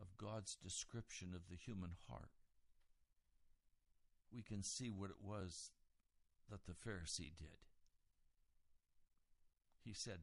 of 0.00 0.16
God's 0.16 0.56
description 0.56 1.32
of 1.34 1.48
the 1.50 1.56
human 1.56 1.90
heart, 2.08 2.30
we 4.32 4.42
can 4.42 4.62
see 4.62 4.90
what 4.90 5.10
it 5.10 5.22
was 5.22 5.70
that 6.50 6.66
the 6.66 6.72
Pharisee 6.72 7.36
did. 7.36 7.58
He 9.84 9.92
said, 9.92 10.20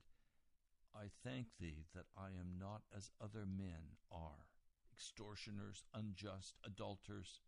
I 0.95 1.05
thank 1.23 1.47
thee 1.59 1.85
that 1.93 2.05
I 2.17 2.27
am 2.27 2.57
not 2.59 2.83
as 2.95 3.11
other 3.21 3.45
men 3.45 3.97
are 4.11 4.47
extortioners, 4.93 5.83
unjust, 5.93 6.55
adulterers. 6.65 7.41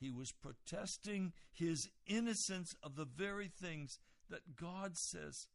He 0.00 0.10
was 0.10 0.32
protesting 0.32 1.32
his 1.52 1.88
innocence 2.06 2.74
of 2.82 2.96
the 2.96 3.04
very 3.04 3.48
things 3.48 3.98
that 4.30 4.56
God 4.56 4.96
says 4.96 5.46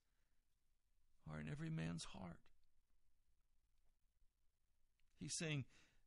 are 1.31 1.39
in 1.39 1.49
every 1.49 1.69
man's 1.69 2.05
heart. 2.05 2.37
He's 5.19 5.33
saying, 5.33 5.65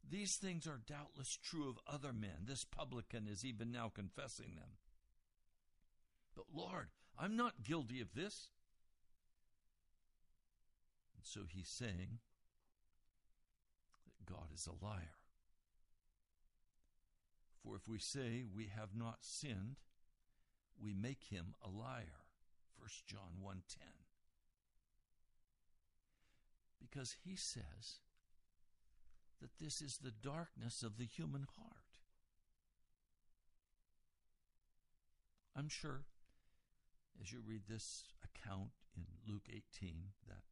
These 0.08 0.36
things 0.36 0.66
are 0.66 0.80
doubtless 0.86 1.38
true 1.42 1.68
of 1.68 1.78
other 1.86 2.12
men. 2.12 2.44
This 2.44 2.64
publican 2.64 3.26
is 3.26 3.44
even 3.44 3.70
now 3.72 3.90
confessing 3.94 4.54
them. 4.56 4.76
But 6.34 6.46
Lord, 6.54 6.88
I'm 7.18 7.36
not 7.36 7.62
guilty 7.62 8.00
of 8.00 8.14
this. 8.14 8.48
And 11.16 11.24
so 11.24 11.40
he's 11.48 11.68
saying 11.68 12.18
that 14.04 14.32
God 14.32 14.48
is 14.54 14.66
a 14.66 14.84
liar. 14.84 15.16
For 17.64 17.74
if 17.74 17.88
we 17.88 17.98
say 17.98 18.44
we 18.54 18.70
have 18.76 18.94
not 18.94 19.18
sinned, 19.22 19.76
we 20.80 20.92
make 20.94 21.24
him 21.30 21.54
a 21.64 21.68
liar. 21.68 22.26
1 22.78 22.88
John 23.06 23.40
1:10. 23.42 24.05
Because 26.80 27.16
he 27.24 27.36
says 27.36 28.00
that 29.40 29.58
this 29.60 29.80
is 29.80 29.98
the 29.98 30.10
darkness 30.10 30.82
of 30.82 30.98
the 30.98 31.04
human 31.04 31.46
heart. 31.58 32.00
I'm 35.56 35.68
sure 35.68 36.04
as 37.20 37.32
you 37.32 37.40
read 37.46 37.62
this 37.68 38.04
account 38.22 38.70
in 38.96 39.04
Luke 39.26 39.48
18 39.48 39.62
that 40.28 40.42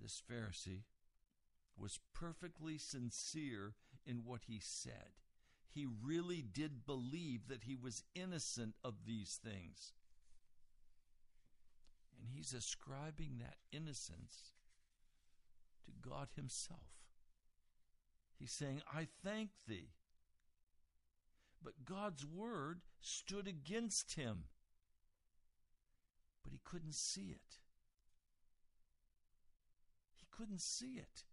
this 0.00 0.22
Pharisee 0.30 0.82
was 1.76 2.00
perfectly 2.12 2.78
sincere 2.78 3.74
in 4.04 4.24
what 4.24 4.42
he 4.46 4.60
said. 4.62 5.16
He 5.70 5.86
really 5.86 6.42
did 6.42 6.84
believe 6.86 7.48
that 7.48 7.64
he 7.64 7.76
was 7.76 8.04
innocent 8.14 8.74
of 8.82 9.06
these 9.06 9.38
things. 9.42 9.92
And 12.20 12.30
he's 12.30 12.52
ascribing 12.52 13.38
that 13.40 13.56
innocence 13.70 14.52
to 15.88 16.08
God 16.08 16.28
Himself. 16.36 16.80
He's 18.38 18.52
saying, 18.52 18.82
I 18.92 19.08
thank 19.24 19.50
thee. 19.66 19.88
But 21.62 21.84
God's 21.84 22.24
word 22.24 22.82
stood 23.00 23.48
against 23.48 24.14
him. 24.14 24.44
But 26.44 26.52
he 26.52 26.60
couldn't 26.64 26.94
see 26.94 27.32
it. 27.32 27.58
He 30.16 30.26
couldn't 30.30 30.60
see 30.60 30.98
it. 30.98 31.24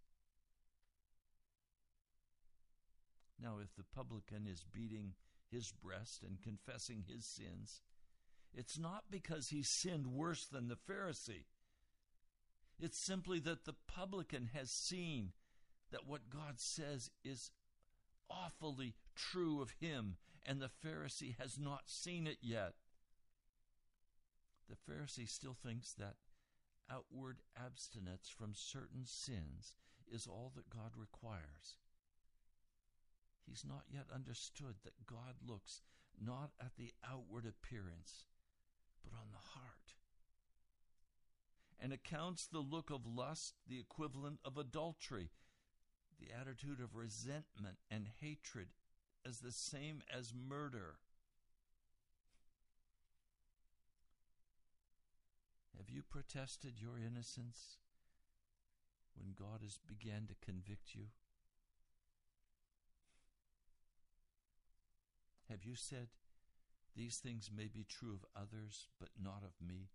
Now, 3.40 3.58
if 3.62 3.74
the 3.76 3.84
publican 3.84 4.46
is 4.46 4.64
beating 4.64 5.12
his 5.50 5.70
breast 5.70 6.24
and 6.24 6.42
confessing 6.42 7.04
his 7.06 7.24
sins, 7.24 7.82
it's 8.52 8.78
not 8.78 9.04
because 9.10 9.48
he 9.48 9.62
sinned 9.62 10.06
worse 10.06 10.46
than 10.46 10.68
the 10.68 10.76
Pharisee. 10.76 11.44
It's 12.78 12.98
simply 12.98 13.38
that 13.40 13.64
the 13.64 13.74
publican 13.86 14.50
has 14.52 14.70
seen 14.70 15.32
that 15.90 16.06
what 16.06 16.30
God 16.30 16.60
says 16.60 17.10
is 17.24 17.50
awfully 18.28 18.94
true 19.14 19.62
of 19.62 19.70
him, 19.80 20.16
and 20.44 20.60
the 20.60 20.70
Pharisee 20.84 21.36
has 21.38 21.58
not 21.58 21.88
seen 21.88 22.26
it 22.26 22.38
yet. 22.40 22.74
The 24.68 24.92
Pharisee 24.92 25.28
still 25.28 25.54
thinks 25.54 25.92
that 25.94 26.16
outward 26.90 27.38
abstinence 27.56 28.28
from 28.28 28.52
certain 28.54 29.04
sins 29.04 29.76
is 30.10 30.26
all 30.26 30.52
that 30.54 30.70
God 30.70 30.92
requires. 30.96 31.76
He's 33.46 33.64
not 33.64 33.84
yet 33.88 34.06
understood 34.14 34.76
that 34.84 35.06
God 35.06 35.36
looks 35.46 35.82
not 36.20 36.50
at 36.60 36.76
the 36.76 36.92
outward 37.08 37.46
appearance, 37.46 38.26
but 39.04 39.12
on 39.16 39.28
the 39.30 39.38
heart, 39.38 39.94
and 41.80 41.92
accounts 41.92 42.46
the 42.46 42.60
look 42.60 42.90
of 42.90 43.06
lust 43.06 43.54
the 43.68 43.78
equivalent 43.78 44.38
of 44.44 44.56
adultery, 44.56 45.30
the 46.18 46.28
attitude 46.38 46.80
of 46.80 46.94
resentment 46.94 47.76
and 47.90 48.08
hatred 48.20 48.68
as 49.26 49.40
the 49.40 49.52
same 49.52 50.02
as 50.12 50.32
murder. 50.34 50.96
Have 55.76 55.90
you 55.90 56.02
protested 56.02 56.80
your 56.80 56.98
innocence 56.98 57.78
when 59.14 59.34
God 59.38 59.60
has 59.62 59.78
began 59.86 60.26
to 60.28 60.34
convict 60.44 60.94
you? 60.94 61.06
Have 65.50 65.64
you 65.64 65.76
said, 65.76 66.08
These 66.96 67.18
things 67.18 67.50
may 67.54 67.68
be 67.68 67.84
true 67.88 68.14
of 68.14 68.24
others, 68.34 68.88
but 68.98 69.10
not 69.22 69.42
of 69.44 69.52
me? 69.64 69.90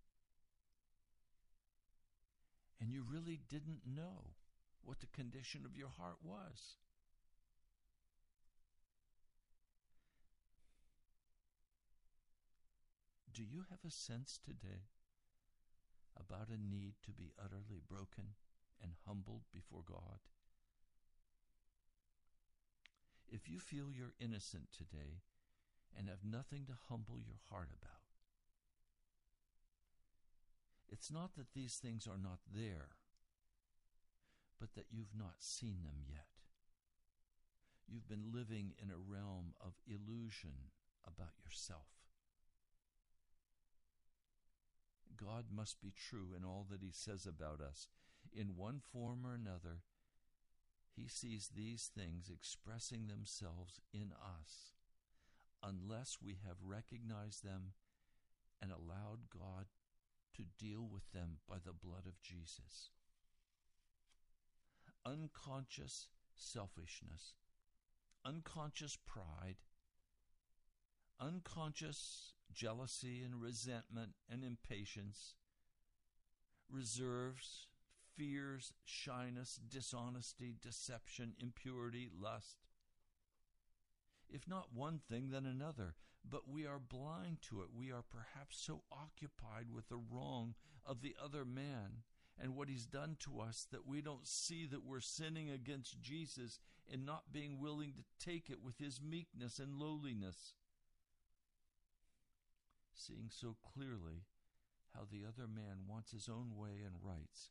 And 2.82 2.90
you 2.90 3.04
really 3.08 3.38
didn't 3.48 3.82
know 3.86 4.34
what 4.82 4.98
the 4.98 5.06
condition 5.06 5.62
of 5.64 5.76
your 5.76 5.90
heart 5.96 6.16
was. 6.20 6.78
Do 13.32 13.44
you 13.44 13.62
have 13.70 13.78
a 13.86 13.90
sense 13.92 14.40
today 14.44 14.90
about 16.18 16.48
a 16.48 16.58
need 16.58 16.94
to 17.04 17.12
be 17.12 17.30
utterly 17.38 17.80
broken 17.88 18.34
and 18.82 18.90
humbled 19.06 19.42
before 19.54 19.84
God? 19.88 20.18
If 23.28 23.48
you 23.48 23.60
feel 23.60 23.92
you're 23.92 24.14
innocent 24.18 24.72
today 24.76 25.22
and 25.96 26.08
have 26.08 26.24
nothing 26.24 26.66
to 26.66 26.72
humble 26.88 27.20
your 27.20 27.38
heart 27.48 27.68
about, 27.80 28.01
it's 30.92 31.10
not 31.10 31.34
that 31.36 31.54
these 31.54 31.76
things 31.76 32.06
are 32.06 32.18
not 32.22 32.40
there, 32.54 32.90
but 34.60 34.74
that 34.74 34.86
you've 34.90 35.16
not 35.18 35.36
seen 35.38 35.78
them 35.84 36.04
yet. 36.06 36.26
You've 37.88 38.08
been 38.08 38.30
living 38.32 38.74
in 38.80 38.90
a 38.90 38.98
realm 38.98 39.54
of 39.58 39.72
illusion 39.86 40.70
about 41.06 41.32
yourself. 41.42 41.88
God 45.16 45.46
must 45.54 45.80
be 45.80 45.92
true 45.96 46.34
in 46.36 46.44
all 46.44 46.66
that 46.70 46.82
He 46.82 46.92
says 46.92 47.26
about 47.26 47.60
us. 47.60 47.88
In 48.32 48.56
one 48.56 48.80
form 48.92 49.20
or 49.24 49.34
another, 49.34 49.80
He 50.94 51.08
sees 51.08 51.50
these 51.54 51.90
things 51.96 52.30
expressing 52.30 53.06
themselves 53.06 53.80
in 53.94 54.12
us 54.12 54.72
unless 55.62 56.18
we 56.22 56.38
have 56.46 56.56
recognized 56.62 57.44
them 57.44 57.72
and 58.60 58.70
allowed 58.70 59.30
God 59.32 59.66
to 60.36 60.44
deal 60.58 60.88
with 60.90 61.10
them 61.12 61.38
by 61.48 61.56
the 61.56 61.72
blood 61.72 62.06
of 62.06 62.20
Jesus. 62.20 62.90
Unconscious 65.04 66.08
selfishness, 66.34 67.34
unconscious 68.24 68.96
pride, 69.06 69.56
unconscious 71.20 72.32
jealousy 72.52 73.22
and 73.22 73.40
resentment 73.40 74.12
and 74.30 74.44
impatience, 74.44 75.34
reserves, 76.70 77.66
fears, 78.16 78.72
shyness, 78.84 79.58
dishonesty, 79.68 80.54
deception, 80.60 81.34
impurity, 81.40 82.08
lust. 82.20 82.58
If 84.28 84.48
not 84.48 84.74
one 84.74 85.00
thing, 85.08 85.30
then 85.30 85.46
another. 85.46 85.94
But 86.28 86.48
we 86.48 86.66
are 86.66 86.78
blind 86.78 87.38
to 87.48 87.62
it. 87.62 87.68
We 87.74 87.90
are 87.90 88.02
perhaps 88.02 88.58
so 88.58 88.82
occupied 88.90 89.66
with 89.74 89.88
the 89.88 89.98
wrong 89.98 90.54
of 90.86 91.02
the 91.02 91.16
other 91.22 91.44
man 91.44 92.04
and 92.40 92.56
what 92.56 92.68
he's 92.68 92.86
done 92.86 93.16
to 93.20 93.40
us 93.40 93.66
that 93.70 93.86
we 93.86 94.00
don't 94.00 94.26
see 94.26 94.66
that 94.66 94.84
we're 94.84 95.00
sinning 95.00 95.50
against 95.50 96.00
Jesus 96.00 96.58
and 96.90 97.04
not 97.04 97.32
being 97.32 97.60
willing 97.60 97.92
to 97.92 98.24
take 98.24 98.48
it 98.48 98.62
with 98.62 98.78
his 98.78 99.00
meekness 99.02 99.58
and 99.58 99.74
lowliness 99.74 100.54
seeing 102.94 103.28
so 103.30 103.56
clearly 103.74 104.24
how 104.94 105.02
the 105.10 105.24
other 105.26 105.48
man 105.48 105.88
wants 105.88 106.12
his 106.12 106.28
own 106.28 106.56
way 106.56 106.84
and 106.84 107.02
rights, 107.02 107.50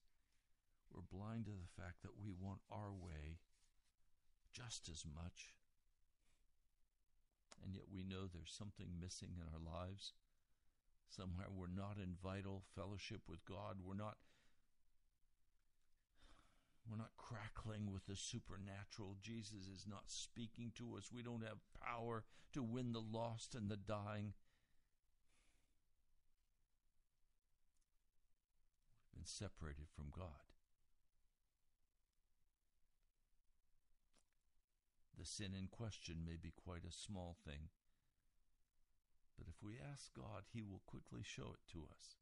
we're 0.91 1.01
blind 1.01 1.45
to 1.45 1.51
the 1.51 1.81
fact 1.81 2.01
that 2.03 2.19
we 2.21 2.31
want 2.31 2.59
our 2.71 2.91
way 2.91 3.39
just 4.53 4.89
as 4.89 5.03
much. 5.05 5.53
And 7.63 7.73
yet 7.75 7.85
we 7.93 8.03
know 8.03 8.27
there's 8.27 8.53
something 8.53 8.87
missing 8.99 9.37
in 9.37 9.47
our 9.47 9.61
lives. 9.61 10.13
Somewhere 11.09 11.47
we're 11.49 11.67
not 11.67 11.97
in 11.97 12.15
vital 12.21 12.63
fellowship 12.75 13.21
with 13.27 13.43
God. 13.45 13.77
We're 13.83 13.95
not 13.95 14.17
we're 16.89 16.97
not 16.97 17.11
crackling 17.17 17.91
with 17.91 18.05
the 18.05 18.15
supernatural. 18.15 19.17
Jesus 19.21 19.67
is 19.67 19.85
not 19.87 20.09
speaking 20.09 20.71
to 20.75 20.95
us. 20.97 21.11
We 21.13 21.21
don't 21.21 21.43
have 21.43 21.59
power 21.79 22.23
to 22.53 22.63
win 22.63 22.91
the 22.91 23.01
lost 23.01 23.55
and 23.55 23.69
the 23.69 23.77
dying. 23.77 24.33
We've 29.13 29.19
been 29.19 29.25
separated 29.25 29.87
from 29.95 30.07
God. 30.11 30.50
The 35.21 35.27
sin 35.27 35.53
in 35.53 35.67
question 35.67 36.25
may 36.25 36.33
be 36.33 36.49
quite 36.49 36.81
a 36.81 36.91
small 36.91 37.37
thing, 37.45 37.69
but 39.37 39.45
if 39.47 39.61
we 39.61 39.77
ask 39.77 40.09
God, 40.17 40.49
He 40.51 40.63
will 40.63 40.81
quickly 40.87 41.21
show 41.21 41.53
it 41.53 41.61
to 41.73 41.85
us. 41.95 42.17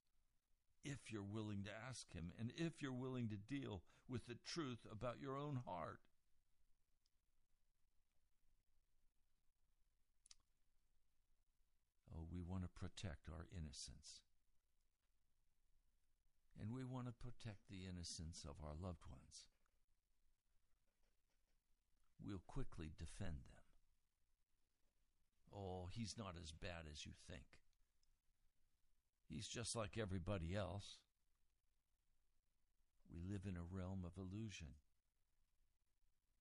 If 0.84 1.10
you're 1.10 1.24
willing 1.24 1.64
to 1.64 1.72
ask 1.88 2.12
Him, 2.12 2.34
and 2.38 2.52
if 2.58 2.82
you're 2.82 2.92
willing 2.92 3.30
to 3.30 3.38
deal 3.38 3.84
with 4.10 4.28
the 4.28 4.36
truth 4.44 4.86
about 4.92 5.22
your 5.22 5.38
own 5.38 5.62
heart. 5.66 6.02
Oh, 12.14 12.28
we 12.30 12.42
want 12.42 12.64
to 12.64 12.80
protect 12.80 13.30
our 13.32 13.48
innocence. 13.56 14.28
And 16.60 16.76
we 16.76 16.84
want 16.84 17.08
to 17.08 17.14
protect 17.14 17.70
the 17.70 17.88
innocence 17.88 18.44
of 18.44 18.60
our 18.62 18.76
loved 18.76 19.08
ones, 19.10 19.48
we'll 22.24 22.42
quickly 22.48 22.92
defend 22.98 23.38
them. 23.38 23.64
Oh, 25.54 25.88
he's 25.92 26.16
not 26.18 26.36
as 26.42 26.52
bad 26.52 26.86
as 26.92 27.06
you 27.06 27.14
think. 27.30 27.46
He's 29.28 29.48
just 29.48 29.76
like 29.76 29.98
everybody 29.98 30.56
else. 30.56 30.98
We 33.12 33.22
live 33.22 33.42
in 33.48 33.56
a 33.56 33.76
realm 33.76 34.04
of 34.06 34.18
illusion, 34.18 34.76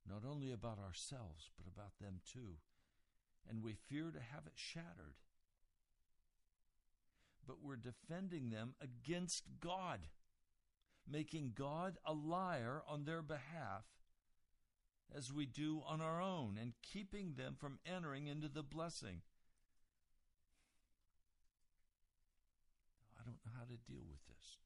not 0.08 0.22
only 0.28 0.52
about 0.52 0.78
ourselves, 0.78 1.50
but 1.56 1.66
about 1.66 1.92
them 2.00 2.20
too. 2.30 2.56
And 3.48 3.62
we 3.62 3.72
fear 3.72 4.10
to 4.10 4.20
have 4.20 4.46
it 4.46 4.52
shattered. 4.54 5.16
But 7.46 7.62
we're 7.62 7.76
defending 7.76 8.50
them 8.50 8.74
against 8.80 9.44
God, 9.60 10.00
making 11.10 11.52
God 11.54 11.96
a 12.04 12.12
liar 12.12 12.82
on 12.86 13.04
their 13.04 13.22
behalf 13.22 13.84
as 15.16 15.32
we 15.32 15.46
do 15.46 15.82
on 15.86 16.00
our 16.00 16.20
own, 16.20 16.58
and 16.60 16.72
keeping 16.82 17.34
them 17.36 17.56
from 17.58 17.78
entering 17.86 18.26
into 18.26 18.48
the 18.48 18.62
blessing. 18.62 19.22
I 23.18 23.24
don't 23.24 23.38
know 23.44 23.52
how 23.58 23.64
to 23.64 23.90
deal 23.90 24.04
with 24.08 24.24
this. 24.26 24.58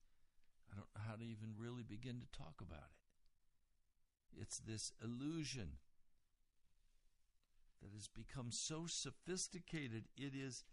I 0.70 0.76
don't 0.76 0.88
know 0.94 1.02
how 1.08 1.16
to 1.16 1.24
even 1.24 1.54
really 1.56 1.82
begin 1.82 2.20
to 2.20 2.38
talk 2.38 2.60
about 2.60 2.90
it. 2.90 4.40
It's 4.40 4.58
this 4.58 4.92
illusion 5.02 5.72
that 7.82 7.92
has 7.94 8.08
become 8.08 8.50
so 8.50 8.86
sophisticated, 8.86 10.04
it 10.16 10.32
is, 10.34 10.64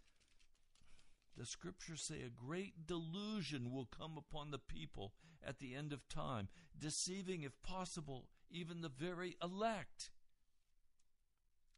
the 1.36 1.46
scriptures 1.46 2.02
say, 2.02 2.22
a 2.22 2.30
great 2.30 2.86
delusion 2.86 3.72
will 3.72 3.86
come 3.86 4.18
upon 4.18 4.52
the 4.52 4.60
people 4.60 5.14
at 5.46 5.60
the 5.60 5.76
end 5.76 5.92
of 5.94 6.08
time, 6.08 6.50
deceiving, 6.78 7.44
if 7.44 7.62
possible, 7.64 8.28
even 8.52 8.82
the 8.82 8.90
very 8.90 9.36
elect. 9.44 10.12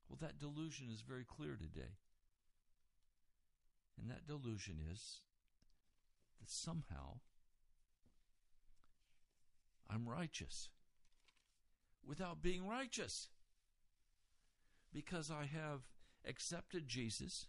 Well, 0.10 0.18
that 0.22 0.40
delusion 0.40 0.88
is 0.92 1.02
very 1.02 1.24
clear 1.24 1.56
today. 1.56 1.96
And 4.00 4.10
that 4.10 4.28
delusion 4.28 4.78
is 4.92 5.22
that 6.40 6.50
somehow 6.50 7.20
I'm 9.90 10.08
righteous 10.08 10.70
without 12.06 12.42
being 12.42 12.68
righteous 12.68 13.30
because 14.94 15.30
I 15.30 15.46
have 15.46 15.82
accepted 16.26 16.88
Jesus 16.88 17.48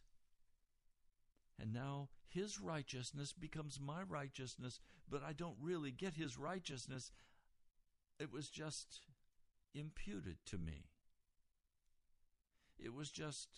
and 1.60 1.72
now 1.72 2.08
his 2.28 2.60
righteousness 2.60 3.32
becomes 3.32 3.78
my 3.80 4.02
righteousness, 4.02 4.80
but 5.08 5.22
I 5.22 5.32
don't 5.32 5.56
really 5.60 5.90
get 5.90 6.14
his 6.14 6.38
righteousness. 6.38 7.12
It 8.18 8.32
was 8.32 8.48
just 8.48 9.00
imputed 9.74 10.36
to 10.46 10.58
me. 10.58 10.86
It 12.78 12.94
was 12.94 13.10
just 13.10 13.48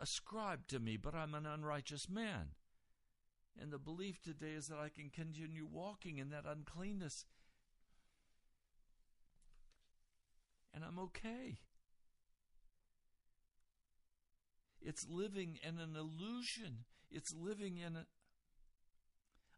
ascribed 0.00 0.68
to 0.70 0.78
me, 0.78 0.96
but 0.96 1.14
I'm 1.14 1.34
an 1.34 1.46
unrighteous 1.46 2.08
man. 2.08 2.50
And 3.60 3.72
the 3.72 3.78
belief 3.78 4.20
today 4.22 4.52
is 4.56 4.68
that 4.68 4.78
I 4.78 4.88
can 4.88 5.10
continue 5.10 5.66
walking 5.70 6.18
in 6.18 6.30
that 6.30 6.44
uncleanness. 6.46 7.26
And 10.72 10.84
I'm 10.84 10.98
okay. 10.98 11.58
It's 14.80 15.06
living 15.08 15.58
in 15.62 15.78
an 15.78 15.96
illusion. 15.96 16.84
It's 17.10 17.34
living 17.34 17.76
in 17.76 17.96
a, 17.96 18.06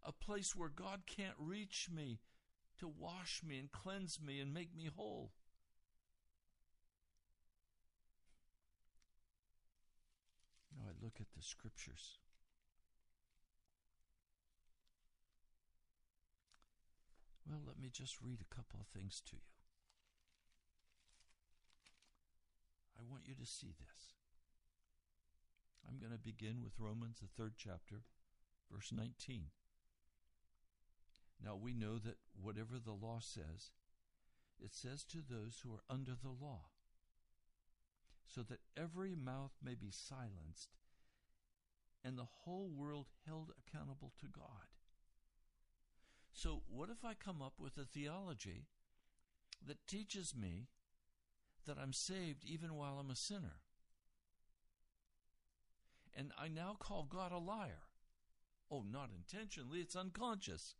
a 0.04 0.12
place 0.12 0.56
where 0.56 0.70
God 0.70 1.02
can't 1.06 1.36
reach 1.38 1.88
me 1.94 2.20
to 2.78 2.88
wash 2.88 3.42
me 3.46 3.58
and 3.58 3.70
cleanse 3.70 4.18
me 4.20 4.40
and 4.40 4.52
make 4.52 4.74
me 4.74 4.90
whole. 4.94 5.30
Now 10.76 10.86
I 10.88 10.91
look 11.02 11.14
at 11.20 11.32
the 11.36 11.42
scriptures. 11.42 12.18
Well, 17.48 17.60
let 17.66 17.78
me 17.78 17.90
just 17.92 18.22
read 18.22 18.38
a 18.40 18.54
couple 18.54 18.80
of 18.80 18.86
things 18.86 19.20
to 19.26 19.36
you. 19.36 19.42
I 22.96 23.02
want 23.10 23.26
you 23.26 23.34
to 23.34 23.44
see 23.44 23.74
this. 23.78 24.14
I'm 25.86 25.98
going 25.98 26.12
to 26.12 26.18
begin 26.18 26.62
with 26.62 26.78
Romans, 26.78 27.18
the 27.20 27.26
third 27.26 27.54
chapter, 27.56 28.02
verse 28.70 28.92
19. 28.92 29.46
Now 31.44 31.56
we 31.56 31.74
know 31.74 31.98
that 31.98 32.18
whatever 32.40 32.78
the 32.78 32.92
law 32.92 33.18
says, 33.20 33.72
it 34.60 34.72
says 34.72 35.04
to 35.06 35.18
those 35.18 35.60
who 35.62 35.74
are 35.74 35.82
under 35.90 36.12
the 36.12 36.30
law, 36.30 36.66
so 38.24 38.42
that 38.42 38.60
every 38.76 39.16
mouth 39.16 39.52
may 39.62 39.74
be 39.74 39.90
silenced 39.90 40.70
and 42.04 42.18
the 42.18 42.26
whole 42.44 42.70
world 42.74 43.06
held 43.26 43.52
accountable 43.58 44.12
to 44.20 44.26
God. 44.26 44.72
So, 46.32 46.62
what 46.68 46.88
if 46.90 47.04
I 47.04 47.14
come 47.14 47.42
up 47.42 47.54
with 47.58 47.76
a 47.76 47.84
theology 47.84 48.66
that 49.66 49.86
teaches 49.86 50.34
me 50.34 50.68
that 51.66 51.78
I'm 51.78 51.92
saved 51.92 52.44
even 52.44 52.74
while 52.74 52.98
I'm 52.98 53.10
a 53.10 53.16
sinner? 53.16 53.60
And 56.16 56.32
I 56.38 56.48
now 56.48 56.76
call 56.78 57.04
God 57.04 57.32
a 57.32 57.38
liar. 57.38 57.84
Oh, 58.70 58.84
not 58.90 59.10
intentionally, 59.14 59.80
it's 59.80 59.96
unconscious. 59.96 60.74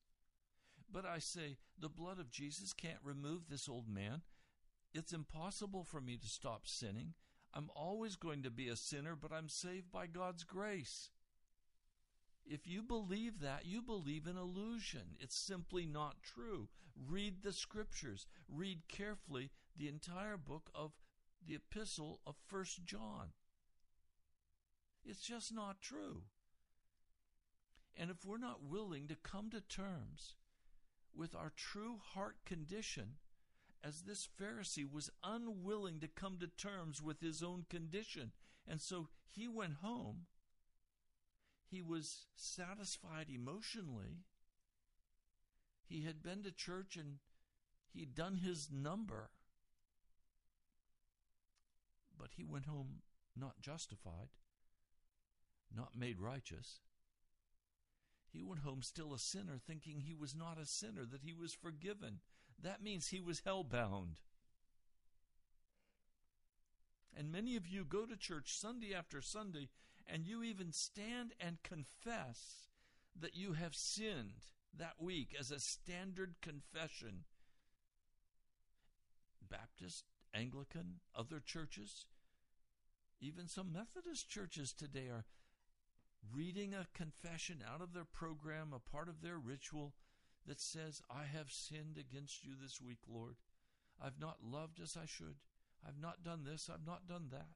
But 0.91 1.05
I 1.07 1.19
say, 1.19 1.57
the 1.79 1.89
blood 1.89 2.19
of 2.19 2.31
Jesus 2.31 2.73
can't 2.73 2.99
remove 3.03 3.49
this 3.49 3.69
old 3.69 3.89
man. 3.89 4.23
It's 4.93 5.13
impossible 5.13 5.85
for 5.85 6.01
me 6.01 6.17
to 6.19 6.27
stop 6.27 6.67
sinning. 6.67 7.15
I'm 7.55 7.71
always 7.75 8.17
going 8.17 8.43
to 8.45 8.51
be 8.51 8.69
a 8.69 8.77
sinner, 8.77 9.15
but 9.15 9.33
I'm 9.33 9.49
saved 9.49 9.93
by 9.93 10.07
God's 10.07 10.45
grace. 10.45 11.11
If 12.45 12.67
you 12.67 12.83
believe 12.83 13.41
that, 13.41 13.67
you 13.67 13.83
believe 13.83 14.27
in 14.27 14.37
illusion. 14.37 15.17
It's 15.21 15.37
simply 15.37 15.87
not 15.87 16.23
true. 16.23 16.69
Read 16.97 17.43
the 17.43 17.53
scriptures. 17.53 18.27
Read 18.49 18.89
carefully 18.89 19.51
the 19.77 19.89
entire 19.89 20.37
book 20.37 20.71
of 20.75 20.93
the 21.47 21.55
epistle 21.55 22.21
of 22.27 22.37
First 22.47 22.85
John. 22.85 23.33
It's 25.05 25.23
just 25.23 25.53
not 25.53 25.81
true. 25.81 26.23
And 27.97 28.11
if 28.11 28.25
we're 28.25 28.39
not 28.39 28.63
willing 28.63 29.09
to 29.09 29.17
come 29.17 29.51
to 29.51 29.61
terms 29.61 30.35
with 31.15 31.35
our 31.35 31.53
true 31.55 31.99
heart 32.15 32.37
condition, 32.47 33.17
as 33.85 34.03
this 34.03 34.29
Pharisee 34.41 34.91
was 34.91 35.11
unwilling 35.25 36.01
to 36.01 36.09
come 36.09 36.39
to 36.39 36.47
terms 36.47 37.03
with 37.03 37.21
his 37.21 37.43
own 37.43 37.65
condition, 37.69 38.33
and 38.67 38.81
so 38.81 39.09
he 39.29 39.49
went 39.49 39.75
home, 39.83 40.27
he 41.71 41.83
was 41.83 42.27
satisfied 42.35 43.27
emotionally. 43.29 44.25
He 45.89 46.05
had 46.05 46.23
been 46.23 46.43
to 46.45 46.53
church 46.53 46.97
and 46.97 47.17
he'd 47.93 48.15
done 48.15 48.37
his 48.37 48.69
number, 48.71 49.31
but 52.19 52.31
he 52.37 52.45
went 52.45 52.67
home 52.67 53.03
not 53.37 53.61
justified 53.61 54.29
not 55.77 55.97
made 55.97 56.21
righteous. 56.21 56.81
He 58.33 58.43
went 58.43 58.63
home 58.63 58.83
still 58.83 59.13
a 59.13 59.19
sinner, 59.19 59.59
thinking 59.59 60.01
he 60.01 60.15
was 60.15 60.35
not 60.35 60.59
a 60.59 60.67
sinner, 60.67 61.05
that 61.11 61.23
he 61.23 61.33
was 61.33 61.53
forgiven. 61.53 62.21
That 62.63 62.83
means 62.83 63.09
he 63.09 63.21
was 63.21 63.43
hell 63.45 63.65
bound. 63.65 64.21
And 67.17 67.31
many 67.31 67.57
of 67.57 67.67
you 67.67 67.85
go 67.85 68.07
to 68.07 68.17
church 68.17 68.57
Sunday 68.57 68.95
after 68.95 69.21
Sunday, 69.21 69.69
and 70.07 70.25
you 70.25 70.43
even 70.43 70.73
stand 70.73 71.35
and 71.41 71.63
confess 71.63 72.69
that 73.19 73.37
you 73.37 73.53
have 73.53 73.75
sinned 73.75 74.47
that 74.77 74.95
week 74.99 75.35
as 75.39 75.51
a 75.51 75.61
standard 75.61 76.37
confession. 76.41 77.25
Baptist, 79.51 80.05
Anglican, 80.33 81.01
other 81.15 81.41
churches, 81.45 82.07
even 83.21 83.47
some 83.47 83.73
Methodist 83.73 84.29
churches 84.29 84.73
today 84.73 85.09
are 85.09 85.27
reading 86.35 86.73
a 86.73 86.87
confession 86.95 87.59
out 87.69 87.83
of 87.83 87.93
their 87.93 88.05
program, 88.05 88.73
a 88.73 88.79
part 88.79 89.09
of 89.09 89.21
their 89.21 89.39
ritual 89.39 89.93
that 90.47 90.61
says, 90.61 91.03
I 91.11 91.25
have 91.25 91.51
sinned 91.51 91.99
against 91.99 92.45
you 92.45 92.53
this 92.61 92.81
week, 92.81 92.99
Lord. 93.09 93.37
I've 94.03 94.19
not 94.21 94.39
loved 94.43 94.81
as 94.81 94.97
I 94.97 95.07
should. 95.07 95.37
I've 95.87 96.01
not 96.01 96.25
done 96.25 96.45
this. 96.45 96.71
I've 96.73 96.87
not 96.87 97.07
done 97.07 97.29
that. 97.31 97.49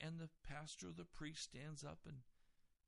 And 0.00 0.18
the 0.18 0.30
pastor 0.46 0.88
or 0.88 0.92
the 0.96 1.04
priest 1.04 1.44
stands 1.44 1.84
up 1.84 2.00
and 2.06 2.18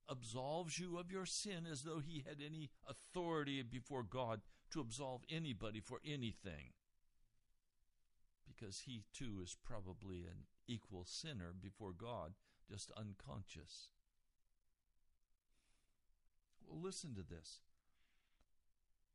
absolves 0.09 0.79
you 0.79 0.97
of 0.97 1.11
your 1.11 1.25
sin 1.25 1.65
as 1.69 1.83
though 1.83 1.99
he 1.99 2.23
had 2.27 2.37
any 2.45 2.69
authority 2.87 3.61
before 3.61 4.03
God 4.03 4.41
to 4.71 4.79
absolve 4.79 5.21
anybody 5.29 5.79
for 5.79 5.99
anything. 6.05 6.73
Because 8.47 8.81
he 8.81 9.03
too 9.13 9.39
is 9.43 9.57
probably 9.63 10.21
an 10.21 10.45
equal 10.67 11.05
sinner 11.05 11.53
before 11.59 11.93
God, 11.93 12.33
just 12.69 12.91
unconscious. 12.97 13.89
Well, 16.67 16.81
listen 16.81 17.13
to 17.15 17.23
this. 17.23 17.59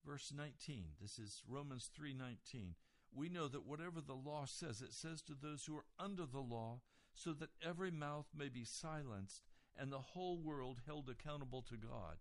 Verse 0.07 0.33
19. 0.35 0.85
This 1.01 1.19
is 1.19 1.43
Romans 1.49 1.91
3:19. 1.93 2.77
We 3.13 3.29
know 3.29 3.49
that 3.49 3.67
whatever 3.67 4.01
the 4.01 4.15
law 4.15 4.45
says, 4.45 4.81
it 4.81 4.93
says 4.93 5.21
to 5.23 5.35
those 5.35 5.65
who 5.65 5.77
are 5.77 5.87
under 5.99 6.27
the 6.27 6.41
law, 6.41 6.81
so 7.13 7.33
that 7.33 7.51
every 7.61 7.91
mouth 7.91 8.27
may 8.35 8.49
be 8.49 8.65
silenced 8.65 9.43
and 9.75 9.91
the 9.91 9.99
whole 9.99 10.39
world 10.39 10.83
held 10.87 11.09
accountable 11.09 11.63
to 11.63 11.77
God. 11.77 12.19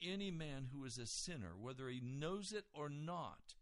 Any 0.00 0.30
man 0.30 0.68
who 0.72 0.84
is 0.84 0.98
a 0.98 1.06
sinner, 1.06 1.56
whether 1.56 1.88
he 1.88 2.00
knows 2.00 2.52
it 2.52 2.66
or 2.72 2.88
not, 2.88 3.54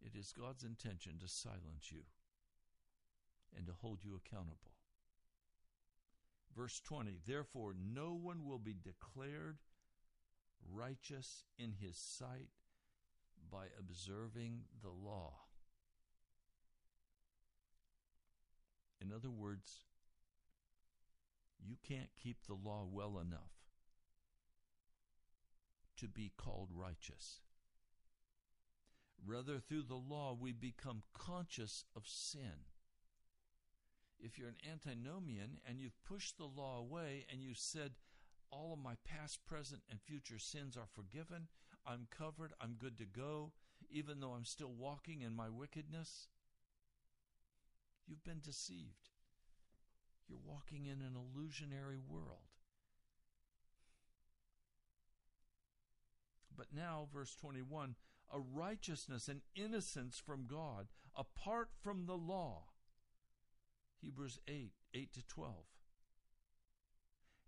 it 0.00 0.14
is 0.16 0.32
God's 0.32 0.64
intention 0.64 1.18
to 1.20 1.28
silence 1.28 1.90
you 1.90 2.04
and 3.56 3.66
to 3.66 3.72
hold 3.72 4.04
you 4.04 4.14
accountable. 4.14 4.72
Verse 6.56 6.80
20 6.80 7.18
Therefore, 7.26 7.74
no 7.74 8.12
one 8.12 8.44
will 8.44 8.58
be 8.58 8.74
declared 8.74 9.58
righteous 10.68 11.44
in 11.58 11.72
his 11.80 11.96
sight 11.96 12.48
by 13.50 13.66
observing 13.78 14.62
the 14.82 14.90
law. 14.90 15.34
In 19.00 19.12
other 19.12 19.30
words, 19.30 19.84
you 21.62 21.76
can't 21.86 22.10
keep 22.22 22.46
the 22.46 22.54
law 22.54 22.86
well 22.90 23.18
enough 23.18 23.52
to 25.96 26.08
be 26.08 26.32
called 26.36 26.68
righteous. 26.72 27.40
Rather, 29.24 29.58
through 29.58 29.82
the 29.82 29.94
law, 29.94 30.36
we 30.38 30.52
become 30.52 31.02
conscious 31.12 31.84
of 31.94 32.06
sin. 32.06 32.64
If 34.18 34.38
you're 34.38 34.48
an 34.48 34.70
antinomian 34.70 35.58
and 35.66 35.80
you've 35.80 36.02
pushed 36.04 36.36
the 36.38 36.44
law 36.44 36.78
away 36.78 37.26
and 37.30 37.42
you 37.42 37.52
said, 37.54 37.92
All 38.50 38.72
of 38.72 38.78
my 38.78 38.94
past, 39.04 39.44
present, 39.46 39.82
and 39.90 40.00
future 40.00 40.38
sins 40.38 40.76
are 40.76 40.88
forgiven, 40.92 41.48
I'm 41.86 42.08
covered, 42.10 42.52
I'm 42.60 42.74
good 42.78 42.98
to 42.98 43.04
go, 43.04 43.52
even 43.90 44.20
though 44.20 44.32
I'm 44.32 44.44
still 44.44 44.72
walking 44.76 45.22
in 45.22 45.34
my 45.34 45.48
wickedness, 45.48 46.28
you've 48.06 48.24
been 48.24 48.40
deceived. 48.40 49.10
You're 50.28 50.38
walking 50.44 50.86
in 50.86 51.00
an 51.00 51.16
illusionary 51.16 51.98
world. 51.98 52.50
But 56.56 56.68
now, 56.74 57.08
verse 57.12 57.34
21 57.34 57.94
a 58.32 58.38
righteousness 58.38 59.28
and 59.28 59.40
innocence 59.56 60.22
from 60.24 60.46
God 60.46 60.86
apart 61.16 61.70
from 61.82 62.06
the 62.06 62.16
law. 62.16 62.64
Hebrews 64.00 64.38
8 64.46 64.72
8 64.94 65.12
to 65.14 65.26
12 65.26 65.54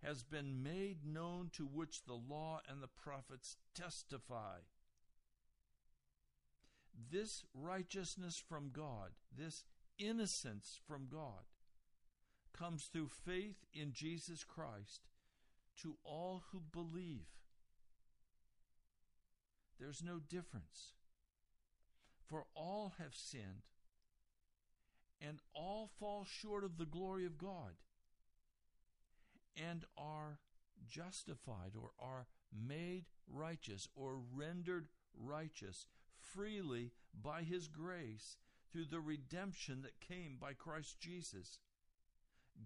has 0.03 0.23
been 0.23 0.61
made 0.61 1.05
known 1.05 1.49
to 1.53 1.65
which 1.65 2.03
the 2.03 2.13
law 2.13 2.59
and 2.69 2.81
the 2.81 2.87
prophets 2.87 3.57
testify. 3.73 4.57
This 7.11 7.43
righteousness 7.53 8.41
from 8.47 8.71
God, 8.73 9.11
this 9.35 9.63
innocence 9.97 10.79
from 10.87 11.07
God, 11.09 11.45
comes 12.57 12.85
through 12.85 13.09
faith 13.25 13.65
in 13.73 13.93
Jesus 13.93 14.43
Christ 14.43 15.01
to 15.81 15.95
all 16.03 16.43
who 16.51 16.59
believe. 16.59 17.27
There's 19.79 20.03
no 20.03 20.19
difference. 20.19 20.93
For 22.27 22.45
all 22.55 22.93
have 22.99 23.15
sinned 23.15 23.63
and 25.19 25.39
all 25.53 25.89
fall 25.99 26.25
short 26.25 26.63
of 26.63 26.77
the 26.77 26.85
glory 26.85 27.25
of 27.25 27.37
God 27.37 27.73
and 29.57 29.85
are 29.97 30.39
justified 30.87 31.73
or 31.79 31.91
are 31.99 32.27
made 32.51 33.05
righteous 33.27 33.87
or 33.95 34.19
rendered 34.35 34.87
righteous 35.17 35.87
freely 36.17 36.91
by 37.13 37.43
His 37.43 37.67
grace 37.67 38.37
through 38.71 38.85
the 38.85 38.99
redemption 38.99 39.81
that 39.83 39.99
came 39.99 40.37
by 40.39 40.53
Christ 40.53 40.99
Jesus. 40.99 41.59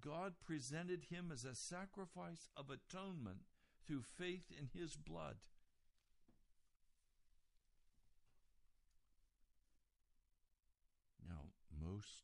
God 0.02 0.34
presented 0.46 1.06
Him 1.10 1.32
as 1.32 1.46
a 1.46 1.56
sacrifice 1.56 2.50
of 2.56 2.70
atonement 2.70 3.42
through 3.86 4.02
faith 4.02 4.52
in 4.52 4.70
His 4.74 4.96
blood. 4.96 5.38
Now, 11.28 11.52
most 11.82 12.24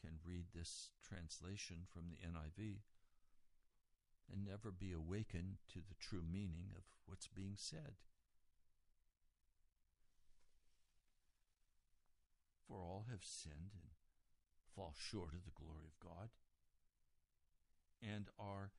can 0.00 0.18
read 0.24 0.46
this 0.54 0.90
translation 1.02 1.78
from 1.92 2.04
the 2.08 2.16
NIV 2.16 2.78
and 4.32 4.44
never 4.44 4.70
be 4.70 4.92
awakened 4.92 5.58
to 5.72 5.78
the 5.78 5.96
true 5.98 6.22
meaning 6.22 6.72
of 6.76 6.82
what's 7.06 7.28
being 7.28 7.54
said. 7.56 7.94
For 12.66 12.82
all 12.82 13.06
have 13.10 13.24
sinned 13.24 13.72
and 13.74 13.92
fall 14.74 14.94
short 14.96 15.32
of 15.32 15.44
the 15.44 15.58
glory 15.58 15.84
of 15.86 15.98
God 16.06 16.28
and 18.02 18.28
are 18.38 18.72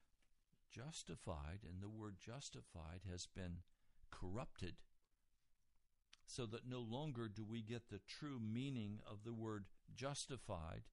justified, 0.71 1.59
and 1.67 1.81
the 1.81 1.89
word 1.89 2.17
justified 2.19 3.01
has 3.09 3.25
been 3.25 3.57
corrupted 4.11 4.75
so 6.25 6.45
that 6.45 6.69
no 6.69 6.79
longer 6.79 7.27
do 7.27 7.43
we 7.43 7.61
get 7.61 7.89
the 7.89 7.99
true 8.07 8.39
meaning 8.39 8.99
of 9.09 9.23
the 9.25 9.33
word 9.33 9.65
justified. 9.95 10.83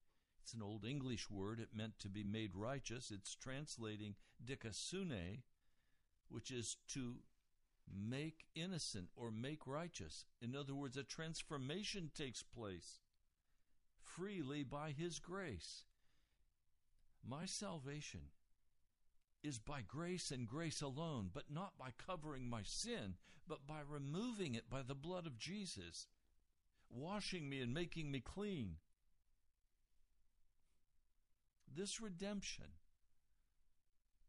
It's 0.47 0.55
an 0.55 0.63
old 0.63 0.85
English 0.85 1.29
word. 1.29 1.59
It 1.59 1.75
meant 1.75 1.99
to 1.99 2.09
be 2.09 2.23
made 2.23 2.55
righteous. 2.55 3.11
It's 3.11 3.35
translating 3.35 4.15
dikaiosune, 4.47 5.41
which 6.29 6.53
is 6.53 6.77
to 6.91 7.17
make 7.93 8.45
innocent 8.55 9.09
or 9.17 9.33
make 9.33 9.67
righteous. 9.67 10.25
In 10.41 10.55
other 10.55 10.73
words, 10.73 10.97
a 10.97 11.03
transformation 11.03 12.13
takes 12.15 12.45
place 12.45 13.01
freely 14.01 14.63
by 14.63 14.93
His 14.93 15.19
grace. 15.19 15.83
My 17.29 17.45
salvation 17.45 18.31
is 19.43 19.59
by 19.59 19.81
grace 19.83 20.31
and 20.31 20.47
grace 20.47 20.81
alone, 20.81 21.31
but 21.35 21.51
not 21.51 21.77
by 21.77 21.89
covering 21.99 22.49
my 22.49 22.63
sin, 22.63 23.15
but 23.49 23.67
by 23.67 23.81
removing 23.85 24.55
it 24.55 24.71
by 24.71 24.83
the 24.83 24.95
blood 24.95 25.27
of 25.27 25.41
Jesus, 25.41 26.07
washing 26.89 27.49
me 27.49 27.61
and 27.61 27.75
making 27.75 28.13
me 28.13 28.21
clean. 28.21 28.77
This 31.75 32.01
redemption 32.01 32.67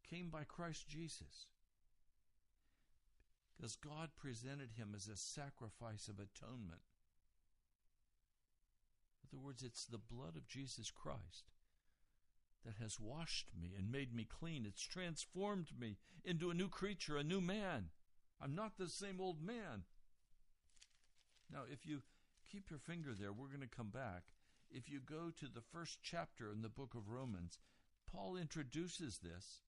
came 0.09 0.29
by 0.29 0.43
Christ 0.43 0.87
Jesus. 0.87 1.47
Because 3.55 3.75
God 3.75 4.09
presented 4.15 4.71
him 4.77 4.93
as 4.95 5.07
a 5.07 5.17
sacrifice 5.17 6.07
of 6.07 6.19
atonement. 6.19 6.81
In 9.23 9.37
other 9.37 9.43
words, 9.43 9.63
it's 9.63 9.85
the 9.85 9.97
blood 9.97 10.35
of 10.35 10.47
Jesus 10.47 10.91
Christ 10.91 11.51
that 12.65 12.75
has 12.81 12.99
washed 12.99 13.47
me 13.59 13.73
and 13.77 13.91
made 13.91 14.13
me 14.13 14.25
clean. 14.25 14.65
It's 14.67 14.83
transformed 14.83 15.71
me 15.79 15.97
into 16.23 16.49
a 16.49 16.53
new 16.53 16.69
creature, 16.69 17.17
a 17.17 17.23
new 17.23 17.41
man. 17.41 17.89
I'm 18.41 18.55
not 18.55 18.77
the 18.77 18.89
same 18.89 19.19
old 19.19 19.41
man. 19.41 19.83
Now, 21.51 21.61
if 21.71 21.85
you 21.85 22.01
keep 22.51 22.69
your 22.69 22.79
finger 22.79 23.11
there, 23.17 23.31
we're 23.31 23.47
going 23.47 23.61
to 23.61 23.75
come 23.75 23.89
back. 23.89 24.23
If 24.69 24.89
you 24.89 24.99
go 24.99 25.31
to 25.39 25.47
the 25.47 25.61
first 25.61 25.99
chapter 26.03 26.51
in 26.51 26.61
the 26.61 26.69
book 26.69 26.93
of 26.95 27.09
Romans, 27.09 27.59
Paul 28.11 28.37
introduces 28.37 29.19
this. 29.19 29.61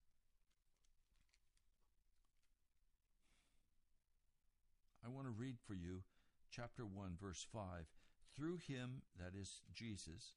I 5.03 5.09
want 5.09 5.27
to 5.27 5.31
read 5.31 5.57
for 5.65 5.73
you 5.73 6.03
chapter 6.51 6.85
1, 6.85 7.17
verse 7.19 7.45
5. 7.51 7.85
Through 8.35 8.57
him, 8.57 9.01
that 9.17 9.33
is 9.39 9.61
Jesus, 9.73 10.33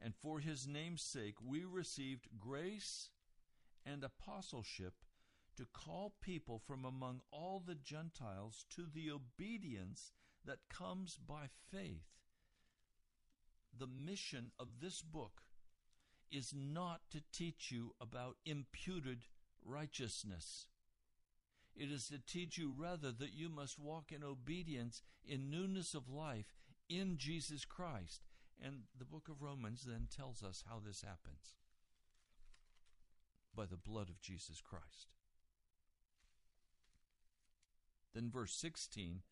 and 0.00 0.14
for 0.14 0.40
his 0.40 0.66
name's 0.66 1.02
sake, 1.02 1.36
we 1.44 1.64
received 1.64 2.28
grace 2.38 3.10
and 3.86 4.04
apostleship 4.04 4.94
to 5.56 5.66
call 5.72 6.14
people 6.20 6.58
from 6.58 6.84
among 6.84 7.20
all 7.30 7.62
the 7.64 7.74
Gentiles 7.74 8.64
to 8.70 8.86
the 8.92 9.10
obedience 9.10 10.12
that 10.44 10.68
comes 10.68 11.16
by 11.16 11.46
faith. 11.70 12.13
The 13.78 13.86
mission 13.86 14.52
of 14.58 14.80
this 14.80 15.02
book 15.02 15.42
is 16.30 16.52
not 16.54 17.00
to 17.10 17.22
teach 17.32 17.70
you 17.70 17.94
about 18.00 18.36
imputed 18.44 19.24
righteousness. 19.64 20.66
It 21.76 21.90
is 21.90 22.08
to 22.08 22.18
teach 22.18 22.56
you 22.56 22.72
rather 22.76 23.10
that 23.10 23.34
you 23.34 23.48
must 23.48 23.78
walk 23.78 24.12
in 24.12 24.22
obedience, 24.22 25.02
in 25.26 25.50
newness 25.50 25.94
of 25.94 26.08
life, 26.08 26.54
in 26.88 27.16
Jesus 27.18 27.64
Christ. 27.64 28.22
And 28.62 28.82
the 28.96 29.04
book 29.04 29.28
of 29.28 29.42
Romans 29.42 29.84
then 29.84 30.06
tells 30.14 30.42
us 30.42 30.64
how 30.68 30.80
this 30.84 31.02
happens 31.02 31.56
by 33.54 33.66
the 33.66 33.76
blood 33.76 34.08
of 34.08 34.20
Jesus 34.20 34.60
Christ. 34.60 35.08
Then, 38.14 38.30
verse 38.30 38.54
16 38.54 39.22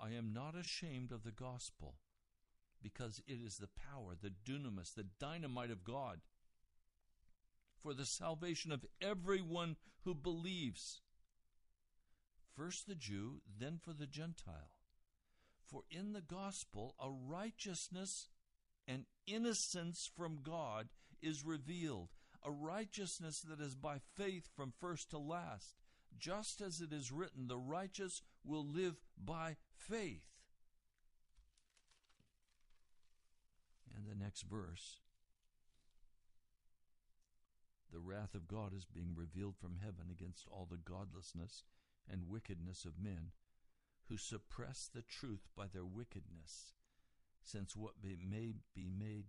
I 0.00 0.10
am 0.10 0.32
not 0.32 0.54
ashamed 0.54 1.10
of 1.10 1.24
the 1.24 1.32
gospel 1.32 1.96
because 2.82 3.20
it 3.26 3.38
is 3.44 3.56
the 3.56 3.68
power, 3.68 4.14
the 4.20 4.30
dunamis, 4.30 4.94
the 4.94 5.06
dynamite 5.18 5.70
of 5.70 5.84
God 5.84 6.20
for 7.82 7.94
the 7.94 8.06
salvation 8.06 8.72
of 8.72 8.84
everyone 9.00 9.76
who 10.04 10.14
believes. 10.14 11.00
first 12.56 12.88
the 12.88 12.94
Jew, 12.96 13.40
then 13.58 13.78
for 13.80 13.92
the 13.92 14.06
Gentile. 14.06 14.72
For 15.64 15.82
in 15.90 16.12
the 16.12 16.20
gospel, 16.20 16.96
a 17.00 17.08
righteousness 17.08 18.30
and 18.86 19.04
innocence 19.26 20.10
from 20.16 20.40
God 20.42 20.88
is 21.22 21.44
revealed, 21.44 22.08
a 22.44 22.50
righteousness 22.50 23.40
that 23.42 23.60
is 23.60 23.76
by 23.76 24.00
faith 24.16 24.48
from 24.56 24.72
first 24.80 25.10
to 25.10 25.18
last, 25.18 25.76
just 26.18 26.60
as 26.60 26.80
it 26.80 26.92
is 26.92 27.12
written, 27.12 27.46
the 27.46 27.58
righteous 27.58 28.22
will 28.44 28.66
live 28.66 28.96
by 29.16 29.56
faith. 29.76 30.24
And 33.98 34.06
the 34.06 34.24
next 34.24 34.42
verse 34.42 35.00
the 37.90 37.98
wrath 37.98 38.34
of 38.34 38.46
God 38.46 38.74
is 38.76 38.84
being 38.84 39.14
revealed 39.16 39.56
from 39.56 39.78
heaven 39.82 40.06
against 40.10 40.46
all 40.50 40.68
the 40.70 40.76
godlessness 40.76 41.64
and 42.08 42.28
wickedness 42.28 42.84
of 42.84 43.02
men 43.02 43.32
who 44.08 44.16
suppress 44.16 44.88
the 44.92 45.02
truth 45.02 45.48
by 45.56 45.64
their 45.72 45.84
wickedness, 45.84 46.74
since 47.42 47.74
what 47.74 48.00
be, 48.00 48.16
may 48.22 48.54
be 48.74 48.88
made 48.88 49.24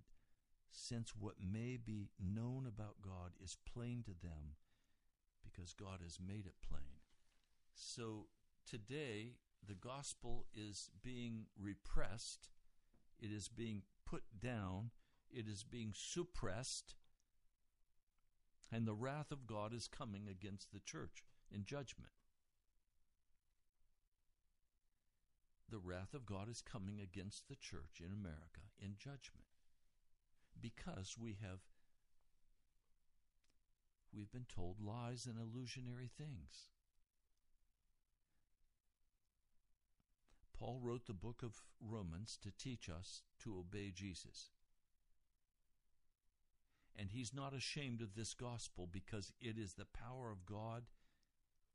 since 0.71 1.15
what 1.15 1.35
may 1.41 1.77
be 1.83 2.11
known 2.19 2.67
about 2.67 3.01
God 3.01 3.31
is 3.43 3.57
plain 3.73 4.03
to 4.05 4.11
them 4.11 4.55
because 5.43 5.73
God 5.73 5.99
has 6.03 6.19
made 6.19 6.45
it 6.45 6.53
plain. 6.67 7.01
So 7.73 8.27
today 8.69 9.37
the 9.67 9.73
gospel 9.73 10.45
is 10.53 10.91
being 11.03 11.47
repressed, 11.59 12.49
it 13.19 13.31
is 13.31 13.47
being 13.47 13.81
put 14.09 14.23
down, 14.41 14.91
it 15.31 15.47
is 15.47 15.63
being 15.63 15.93
suppressed 15.95 16.95
and 18.71 18.85
the 18.85 18.93
wrath 18.93 19.31
of 19.31 19.47
God 19.47 19.73
is 19.73 19.87
coming 19.87 20.27
against 20.29 20.71
the 20.71 20.79
church 20.79 21.23
in 21.51 21.65
judgment. 21.65 22.11
The 25.69 25.79
wrath 25.79 26.13
of 26.13 26.25
God 26.25 26.49
is 26.49 26.61
coming 26.61 26.99
against 26.99 27.47
the 27.47 27.55
church 27.55 27.99
in 27.99 28.11
America 28.13 28.61
in 28.79 28.95
judgment 28.97 29.45
because 30.59 31.15
we 31.19 31.37
have 31.41 31.59
we've 34.13 34.31
been 34.31 34.47
told 34.53 34.77
lies 34.81 35.27
and 35.27 35.35
illusionary 35.39 36.09
things. 36.17 36.69
Paul 40.57 40.79
wrote 40.81 41.05
the 41.05 41.13
book 41.13 41.41
of 41.43 41.61
Romans 41.79 42.37
to 42.43 42.51
teach 42.51 42.89
us 42.89 43.21
to 43.43 43.57
obey 43.57 43.91
Jesus. 43.93 44.49
And 46.97 47.09
he's 47.11 47.33
not 47.33 47.53
ashamed 47.53 48.01
of 48.01 48.15
this 48.15 48.33
gospel 48.33 48.87
because 48.91 49.31
it 49.39 49.57
is 49.57 49.73
the 49.73 49.85
power 49.85 50.31
of 50.31 50.45
God 50.45 50.83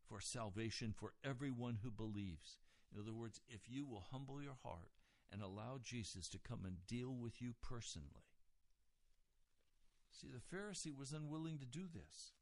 for 0.06 0.20
salvation 0.20 0.92
for 0.94 1.14
everyone 1.24 1.78
who 1.82 1.90
believes. 1.90 2.58
In 2.94 3.00
other 3.00 3.14
words, 3.14 3.40
if 3.48 3.62
you 3.68 3.86
will 3.86 4.04
humble 4.12 4.42
your 4.42 4.58
heart 4.62 4.90
and 5.32 5.42
allow 5.42 5.78
Jesus 5.82 6.28
to 6.28 6.38
come 6.38 6.60
and 6.64 6.86
deal 6.86 7.14
with 7.14 7.40
you 7.40 7.54
personally. 7.62 8.28
See, 10.12 10.28
the 10.28 10.56
Pharisee 10.56 10.96
was 10.96 11.12
unwilling 11.12 11.58
to 11.58 11.66
do 11.66 11.86
this, 11.92 12.32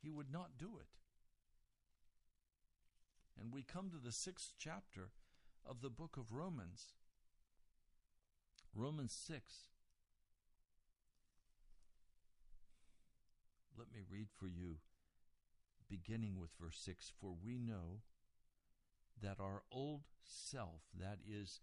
he 0.00 0.10
would 0.10 0.32
not 0.32 0.56
do 0.58 0.78
it. 0.80 0.86
And 3.38 3.52
we 3.52 3.62
come 3.62 3.90
to 3.90 3.98
the 4.02 4.12
sixth 4.12 4.52
chapter 4.58 5.10
of 5.66 5.80
the 5.80 5.90
book 5.90 6.16
of 6.16 6.32
Romans. 6.32 6.94
Romans 8.74 9.12
6. 9.26 9.68
Let 13.76 13.88
me 13.92 14.00
read 14.10 14.28
for 14.38 14.46
you, 14.46 14.76
beginning 15.88 16.38
with 16.38 16.50
verse 16.60 16.78
6 16.84 17.12
For 17.20 17.34
we 17.44 17.58
know 17.58 18.00
that 19.22 19.40
our 19.40 19.62
old 19.70 20.02
self, 20.22 20.82
that 20.98 21.18
is 21.28 21.60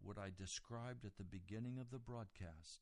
what 0.00 0.18
I 0.18 0.30
described 0.36 1.04
at 1.04 1.16
the 1.16 1.24
beginning 1.24 1.78
of 1.78 1.90
the 1.90 1.98
broadcast, 1.98 2.80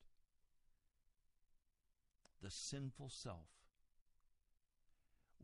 the 2.42 2.50
sinful 2.50 3.08
self, 3.08 3.48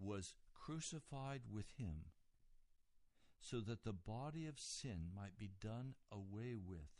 was 0.01 0.35
crucified 0.53 1.43
with 1.53 1.67
him 1.79 2.07
so 3.41 3.61
that 3.61 3.85
the 3.85 3.93
body 3.93 4.47
of 4.47 4.59
sin 4.59 5.09
might 5.15 5.39
be 5.39 5.51
done 5.61 5.95
away 6.13 6.55
with. 6.55 6.91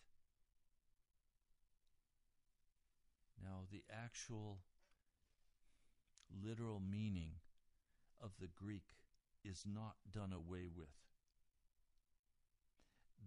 Now, 3.43 3.65
the 3.71 3.83
actual 3.93 4.59
literal 6.45 6.81
meaning 6.81 7.33
of 8.21 8.33
the 8.41 8.49
Greek 8.49 8.97
is 9.45 9.65
not 9.67 9.97
done 10.11 10.33
away 10.33 10.67
with. 10.75 10.89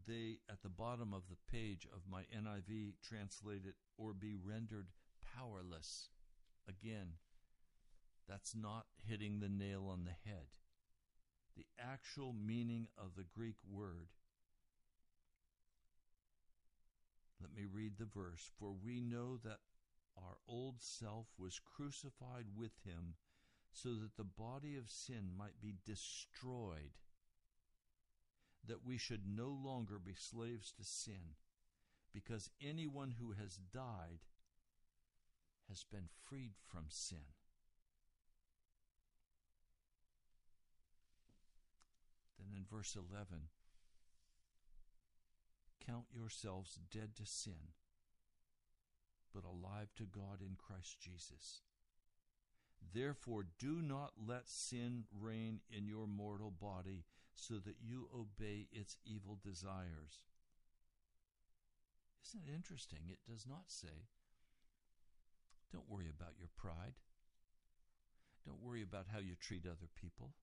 They, 0.07 0.39
at 0.49 0.61
the 0.63 0.69
bottom 0.69 1.13
of 1.13 1.23
the 1.29 1.37
page 1.51 1.87
of 1.93 2.01
my 2.09 2.23
NIV, 2.35 2.93
translate 3.01 3.65
it 3.65 3.75
or 3.97 4.13
be 4.13 4.35
rendered 4.35 4.87
powerless. 5.35 6.09
Again, 6.67 7.13
that's 8.27 8.55
not 8.55 8.85
hitting 9.05 9.39
the 9.39 9.49
nail 9.49 9.87
on 9.91 10.05
the 10.05 10.29
head. 10.29 10.47
The 11.55 11.65
actual 11.79 12.33
meaning 12.33 12.87
of 12.97 13.15
the 13.15 13.23
Greek 13.23 13.57
word. 13.69 14.09
Let 17.41 17.53
me 17.53 17.65
read 17.71 17.93
the 17.97 18.05
verse. 18.05 18.51
For 18.59 18.71
we 18.71 19.01
know 19.01 19.37
that 19.43 19.59
our 20.17 20.37
old 20.47 20.81
self 20.81 21.27
was 21.37 21.59
crucified 21.59 22.45
with 22.55 22.71
him 22.85 23.15
so 23.73 23.95
that 23.95 24.17
the 24.17 24.23
body 24.23 24.75
of 24.75 24.89
sin 24.89 25.29
might 25.37 25.61
be 25.61 25.75
destroyed, 25.85 26.91
that 28.67 28.85
we 28.85 28.97
should 28.97 29.21
no 29.25 29.47
longer 29.47 29.97
be 29.97 30.13
slaves 30.13 30.71
to 30.73 30.83
sin, 30.83 31.35
because 32.13 32.49
anyone 32.61 33.15
who 33.19 33.31
has 33.31 33.57
died 33.73 34.19
has 35.69 35.85
been 35.89 36.09
freed 36.25 36.51
from 36.67 36.85
sin. 36.89 37.33
In 42.61 42.77
verse 42.77 42.95
11, 42.95 43.47
count 45.83 46.05
yourselves 46.13 46.77
dead 46.91 47.15
to 47.15 47.25
sin 47.25 47.73
but 49.33 49.43
alive 49.45 49.87
to 49.95 50.03
God 50.03 50.41
in 50.41 50.55
Christ 50.57 50.99
Jesus. 50.99 51.61
Therefore, 52.93 53.45
do 53.57 53.81
not 53.81 54.11
let 54.27 54.47
sin 54.47 55.05
reign 55.17 55.61
in 55.75 55.87
your 55.87 56.05
mortal 56.05 56.51
body 56.51 57.05
so 57.33 57.55
that 57.55 57.77
you 57.81 58.09
obey 58.13 58.67
its 58.71 58.97
evil 59.05 59.39
desires. 59.43 60.21
Isn't 62.27 62.41
it 62.47 62.55
interesting? 62.55 62.99
It 63.07 63.19
does 63.27 63.47
not 63.47 63.65
say, 63.67 64.05
don't 65.71 65.89
worry 65.89 66.09
about 66.09 66.33
your 66.37 66.49
pride. 66.55 66.93
Don't 68.45 68.61
worry 68.61 68.83
about 68.83 69.05
how 69.11 69.19
you 69.19 69.35
treat 69.39 69.65
other 69.65 69.89
people. 69.99 70.33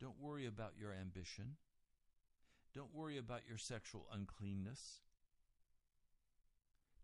Don't 0.00 0.20
worry 0.20 0.46
about 0.46 0.72
your 0.78 0.92
ambition. 0.92 1.56
Don't 2.74 2.94
worry 2.94 3.18
about 3.18 3.42
your 3.48 3.58
sexual 3.58 4.06
uncleanness. 4.12 5.00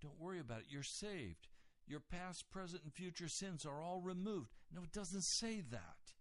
Don't 0.01 0.21
worry 0.21 0.41
about 0.41 0.61
it. 0.61 0.67
You're 0.69 0.83
saved. 0.83 1.49
Your 1.87 2.01
past, 2.01 2.51
present, 2.51 2.83
and 2.85 2.93
future 2.93 3.29
sins 3.29 3.65
are 3.65 3.81
all 3.81 4.01
removed. 4.01 4.51
No, 4.75 4.83
it 4.83 4.93
doesn't 4.93 5.25
say 5.25 5.61
that. 5.71 6.15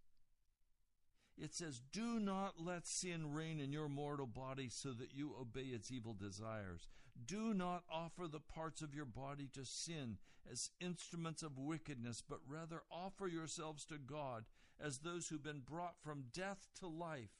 It 1.38 1.54
says, 1.54 1.82
Do 1.92 2.20
not 2.20 2.56
let 2.60 2.88
sin 2.88 3.34
reign 3.34 3.60
in 3.60 3.72
your 3.72 3.90
mortal 3.90 4.26
body 4.26 4.70
so 4.72 4.92
that 4.94 5.14
you 5.14 5.36
obey 5.40 5.68
its 5.68 5.92
evil 5.92 6.14
desires. 6.14 6.88
Do 7.26 7.54
not 7.54 7.84
offer 7.92 8.28
the 8.28 8.40
parts 8.40 8.82
of 8.82 8.96
your 8.96 9.06
body 9.06 9.50
to 9.54 9.66
sin 9.66 10.18
as 10.52 10.72
instruments 10.80 11.44
of 11.44 11.58
wickedness, 11.58 12.24
but 12.28 12.40
rather 12.48 12.82
offer 12.92 13.28
yourselves 13.28 13.86
to 13.86 13.98
God 13.98 14.46
as 14.84 15.00
those 15.00 15.28
who've 15.28 15.44
been 15.44 15.62
brought 15.62 15.96
from 16.04 16.26
death 16.34 16.68
to 16.80 16.88
life. 16.88 17.32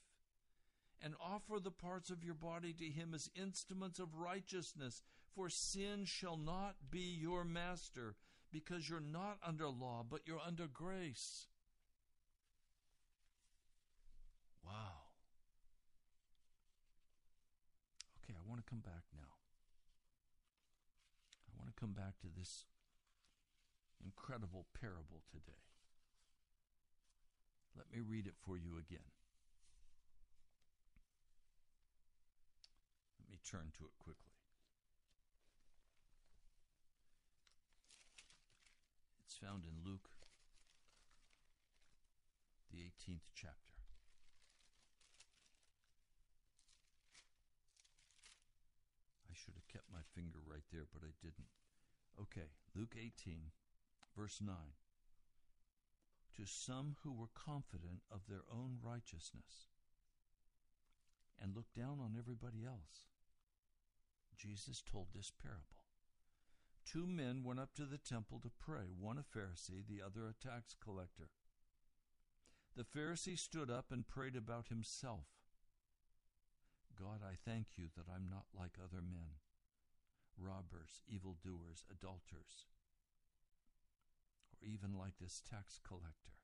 And 1.00 1.14
offer 1.20 1.60
the 1.60 1.70
parts 1.70 2.10
of 2.10 2.24
your 2.24 2.34
body 2.34 2.72
to 2.72 2.84
Him 2.84 3.14
as 3.14 3.30
instruments 3.40 3.98
of 4.00 4.16
righteousness. 4.16 5.02
For 5.34 5.48
sin 5.48 6.04
shall 6.04 6.36
not 6.36 6.74
be 6.90 7.16
your 7.20 7.44
master, 7.44 8.16
because 8.50 8.88
you're 8.88 8.98
not 8.98 9.38
under 9.46 9.68
law, 9.68 10.04
but 10.08 10.22
you're 10.26 10.40
under 10.44 10.66
grace. 10.66 11.46
Wow. 14.64 15.06
Okay, 18.24 18.34
I 18.36 18.48
want 18.48 18.64
to 18.64 18.68
come 18.68 18.80
back 18.80 19.04
now. 19.14 19.36
I 21.46 21.56
want 21.56 21.68
to 21.68 21.80
come 21.80 21.92
back 21.92 22.18
to 22.22 22.26
this 22.36 22.64
incredible 24.04 24.66
parable 24.80 25.22
today. 25.30 25.67
Let 27.76 27.90
me 27.92 28.00
read 28.00 28.26
it 28.26 28.34
for 28.44 28.56
you 28.56 28.78
again. 28.78 29.10
Let 33.20 33.30
me 33.30 33.38
turn 33.44 33.72
to 33.78 33.84
it 33.84 33.92
quickly. 33.98 34.32
It's 39.24 39.36
found 39.36 39.64
in 39.64 39.84
Luke, 39.84 40.08
the 42.72 42.78
18th 42.78 43.28
chapter. 43.34 43.76
I 49.30 49.34
should 49.34 49.54
have 49.54 49.68
kept 49.68 49.92
my 49.92 50.02
finger 50.14 50.40
right 50.44 50.64
there, 50.72 50.86
but 50.92 51.02
I 51.04 51.12
didn't. 51.20 51.52
Okay, 52.20 52.50
Luke 52.74 52.96
18, 52.98 53.52
verse 54.16 54.40
9. 54.42 54.54
To 56.38 56.46
some 56.46 56.94
who 57.02 57.12
were 57.12 57.34
confident 57.34 58.02
of 58.12 58.28
their 58.28 58.44
own 58.48 58.78
righteousness 58.80 59.66
and 61.42 61.52
looked 61.52 61.74
down 61.74 61.98
on 61.98 62.14
everybody 62.16 62.64
else, 62.64 63.10
Jesus 64.36 64.80
told 64.80 65.08
this 65.12 65.32
parable. 65.42 65.82
Two 66.86 67.08
men 67.08 67.42
went 67.42 67.58
up 67.58 67.74
to 67.74 67.86
the 67.86 67.98
temple 67.98 68.38
to 68.40 68.52
pray, 68.56 68.94
one 68.96 69.18
a 69.18 69.22
Pharisee, 69.22 69.82
the 69.84 70.00
other 70.00 70.28
a 70.28 70.32
tax 70.32 70.76
collector. 70.80 71.30
The 72.76 72.84
Pharisee 72.84 73.36
stood 73.36 73.68
up 73.68 73.86
and 73.90 74.06
prayed 74.06 74.36
about 74.36 74.68
himself. 74.68 75.26
God, 76.96 77.18
I 77.20 77.34
thank 77.34 77.66
you 77.76 77.86
that 77.96 78.06
I'm 78.08 78.28
not 78.30 78.46
like 78.56 78.78
other 78.78 79.02
men, 79.02 79.42
robbers, 80.38 81.02
evildoers, 81.08 81.84
adulterers, 81.90 82.66
or 84.62 84.68
even 84.68 84.96
like 84.96 85.14
this 85.20 85.42
tax 85.48 85.80
collector. 85.86 86.36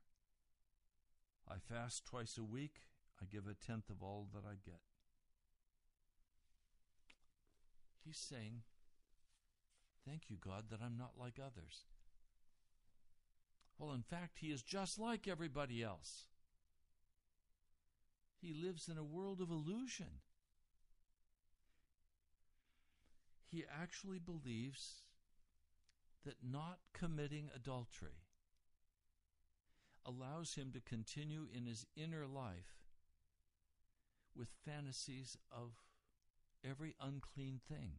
I 1.48 1.56
fast 1.58 2.04
twice 2.04 2.38
a 2.38 2.44
week, 2.44 2.80
I 3.20 3.26
give 3.26 3.46
a 3.46 3.54
tenth 3.54 3.90
of 3.90 4.02
all 4.02 4.28
that 4.34 4.44
I 4.48 4.54
get. 4.64 4.80
He's 8.04 8.18
saying, 8.18 8.62
Thank 10.06 10.24
you, 10.28 10.36
God, 10.38 10.64
that 10.70 10.80
I'm 10.84 10.98
not 10.98 11.12
like 11.18 11.38
others. 11.38 11.84
Well, 13.78 13.92
in 13.92 14.02
fact, 14.02 14.38
he 14.40 14.48
is 14.48 14.62
just 14.62 14.98
like 14.98 15.26
everybody 15.26 15.82
else. 15.82 16.24
He 18.40 18.52
lives 18.52 18.88
in 18.88 18.98
a 18.98 19.04
world 19.04 19.40
of 19.40 19.50
illusion. 19.50 20.20
He 23.50 23.64
actually 23.70 24.18
believes 24.18 25.04
that 26.24 26.36
not 26.42 26.78
committing 26.92 27.50
adultery 27.54 28.24
allows 30.06 30.54
him 30.54 30.70
to 30.72 30.80
continue 30.80 31.46
in 31.52 31.66
his 31.66 31.86
inner 31.96 32.26
life 32.26 32.84
with 34.36 34.48
fantasies 34.64 35.36
of 35.50 35.72
every 36.68 36.94
unclean 37.00 37.60
thing 37.68 37.92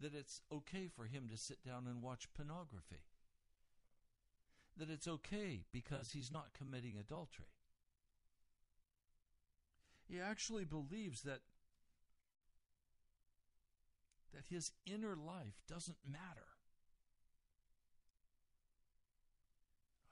that 0.00 0.14
it's 0.14 0.42
okay 0.52 0.88
for 0.88 1.04
him 1.04 1.28
to 1.28 1.36
sit 1.36 1.64
down 1.64 1.86
and 1.86 2.02
watch 2.02 2.28
pornography. 2.34 3.04
That 4.76 4.90
it's 4.90 5.08
okay 5.08 5.62
because 5.72 6.10
he's 6.12 6.30
not 6.30 6.52
committing 6.56 6.96
adultery. 6.98 7.46
He 10.06 10.20
actually 10.20 10.64
believes 10.64 11.22
that 11.22 11.40
that 14.36 14.44
his 14.54 14.70
inner 14.86 15.16
life 15.16 15.56
doesn't 15.66 15.96
matter. 16.06 16.52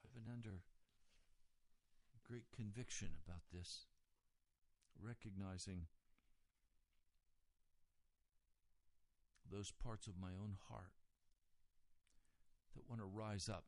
I've 0.03 0.15
been 0.15 0.33
under 0.33 0.63
great 2.27 2.45
conviction 2.57 3.09
about 3.27 3.43
this, 3.53 3.85
recognizing 4.99 5.83
those 9.53 9.71
parts 9.71 10.07
of 10.07 10.15
my 10.19 10.31
own 10.31 10.57
heart 10.71 10.93
that 12.75 12.89
want 12.89 13.03
to 13.03 13.07
rise 13.07 13.51
up. 13.51 13.65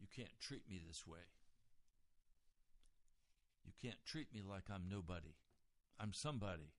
You 0.00 0.06
can't 0.16 0.40
treat 0.40 0.62
me 0.70 0.80
this 0.88 1.06
way. 1.06 1.18
You 3.66 3.72
can't 3.80 4.02
treat 4.06 4.32
me 4.32 4.40
like 4.42 4.64
I'm 4.72 4.84
nobody. 4.90 5.36
I'm 6.00 6.14
somebody. 6.14 6.72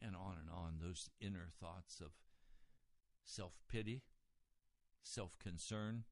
And 0.00 0.14
on 0.14 0.36
and 0.40 0.50
on, 0.50 0.78
those 0.80 1.08
inner 1.20 1.48
thoughts 1.58 2.00
of 2.00 2.12
self 3.24 3.52
pity, 3.68 4.02
self 5.02 5.38
concern. 5.38 6.04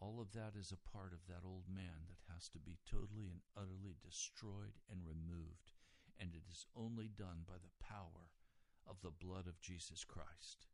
All 0.00 0.20
of 0.20 0.32
that 0.32 0.52
is 0.58 0.72
a 0.72 0.90
part 0.92 1.12
of 1.12 1.26
that 1.26 1.46
old 1.46 1.64
man 1.68 2.06
that 2.08 2.32
has 2.32 2.48
to 2.50 2.58
be 2.58 2.78
totally 2.88 3.28
and 3.30 3.40
utterly 3.56 3.96
destroyed 4.04 4.76
and 4.90 5.00
removed. 5.02 5.72
And 6.20 6.30
it 6.34 6.44
is 6.50 6.66
only 6.76 7.08
done 7.08 7.44
by 7.46 7.54
the 7.54 7.84
power 7.84 8.30
of 8.86 9.00
the 9.02 9.10
blood 9.10 9.46
of 9.46 9.60
Jesus 9.60 10.04
Christ. 10.04 10.66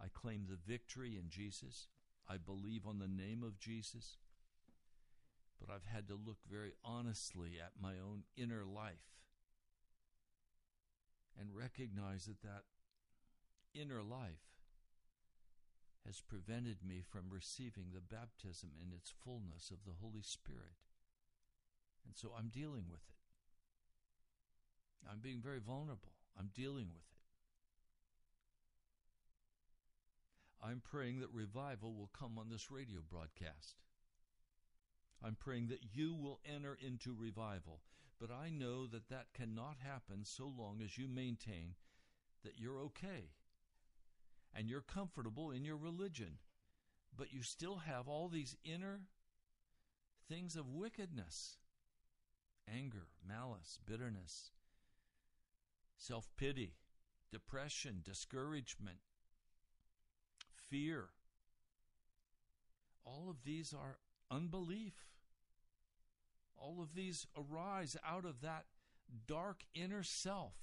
I 0.00 0.06
claim 0.08 0.46
the 0.48 0.56
victory 0.56 1.16
in 1.16 1.28
Jesus. 1.28 1.88
I 2.28 2.36
believe 2.36 2.86
on 2.86 2.98
the 2.98 3.08
name 3.08 3.42
of 3.42 3.58
Jesus. 3.58 4.16
But 5.64 5.74
I've 5.74 5.94
had 5.94 6.08
to 6.08 6.14
look 6.14 6.38
very 6.50 6.72
honestly 6.84 7.52
at 7.62 7.80
my 7.80 7.92
own 7.92 8.24
inner 8.36 8.64
life 8.64 9.12
and 11.38 11.54
recognize 11.54 12.26
that 12.26 12.42
that 12.42 12.64
inner 13.74 14.02
life 14.02 14.42
has 16.04 16.20
prevented 16.20 16.78
me 16.84 17.00
from 17.00 17.30
receiving 17.30 17.86
the 17.94 18.00
baptism 18.00 18.70
in 18.82 18.92
its 18.92 19.14
fullness 19.24 19.70
of 19.70 19.84
the 19.84 19.96
Holy 20.00 20.22
Spirit. 20.22 20.82
And 22.04 22.16
so 22.16 22.32
I'm 22.36 22.48
dealing 22.48 22.86
with 22.90 23.02
it. 23.08 23.22
I'm 25.08 25.20
being 25.20 25.40
very 25.40 25.60
vulnerable. 25.60 26.12
I'm 26.38 26.50
dealing 26.54 26.88
with 26.92 27.04
it. 27.04 27.12
I'm 30.64 30.80
praying 30.80 31.20
that 31.20 31.32
revival 31.32 31.94
will 31.94 32.10
come 32.18 32.38
on 32.38 32.48
this 32.48 32.70
radio 32.70 33.00
broadcast. 33.08 33.76
I'm 35.24 35.36
praying 35.36 35.68
that 35.68 35.84
you 35.94 36.14
will 36.14 36.40
enter 36.44 36.76
into 36.84 37.14
revival. 37.16 37.80
But 38.20 38.30
I 38.30 38.50
know 38.50 38.86
that 38.86 39.08
that 39.08 39.32
cannot 39.34 39.76
happen 39.82 40.24
so 40.24 40.44
long 40.56 40.80
as 40.82 40.96
you 40.96 41.08
maintain 41.08 41.74
that 42.44 42.58
you're 42.58 42.80
okay 42.80 43.30
and 44.54 44.68
you're 44.68 44.80
comfortable 44.80 45.50
in 45.50 45.64
your 45.64 45.76
religion. 45.76 46.38
But 47.16 47.32
you 47.32 47.42
still 47.42 47.76
have 47.76 48.08
all 48.08 48.28
these 48.28 48.56
inner 48.64 49.00
things 50.28 50.56
of 50.56 50.68
wickedness 50.68 51.56
anger, 52.72 53.08
malice, 53.26 53.78
bitterness, 53.84 54.52
self 55.96 56.28
pity, 56.36 56.74
depression, 57.30 58.02
discouragement, 58.04 58.98
fear. 60.70 61.08
All 63.04 63.28
of 63.28 63.42
these 63.44 63.74
are 63.74 63.98
unbelief. 64.30 65.11
All 66.62 66.80
of 66.80 66.94
these 66.94 67.26
arise 67.36 67.96
out 68.08 68.24
of 68.24 68.40
that 68.40 68.66
dark 69.26 69.64
inner 69.74 70.04
self 70.04 70.54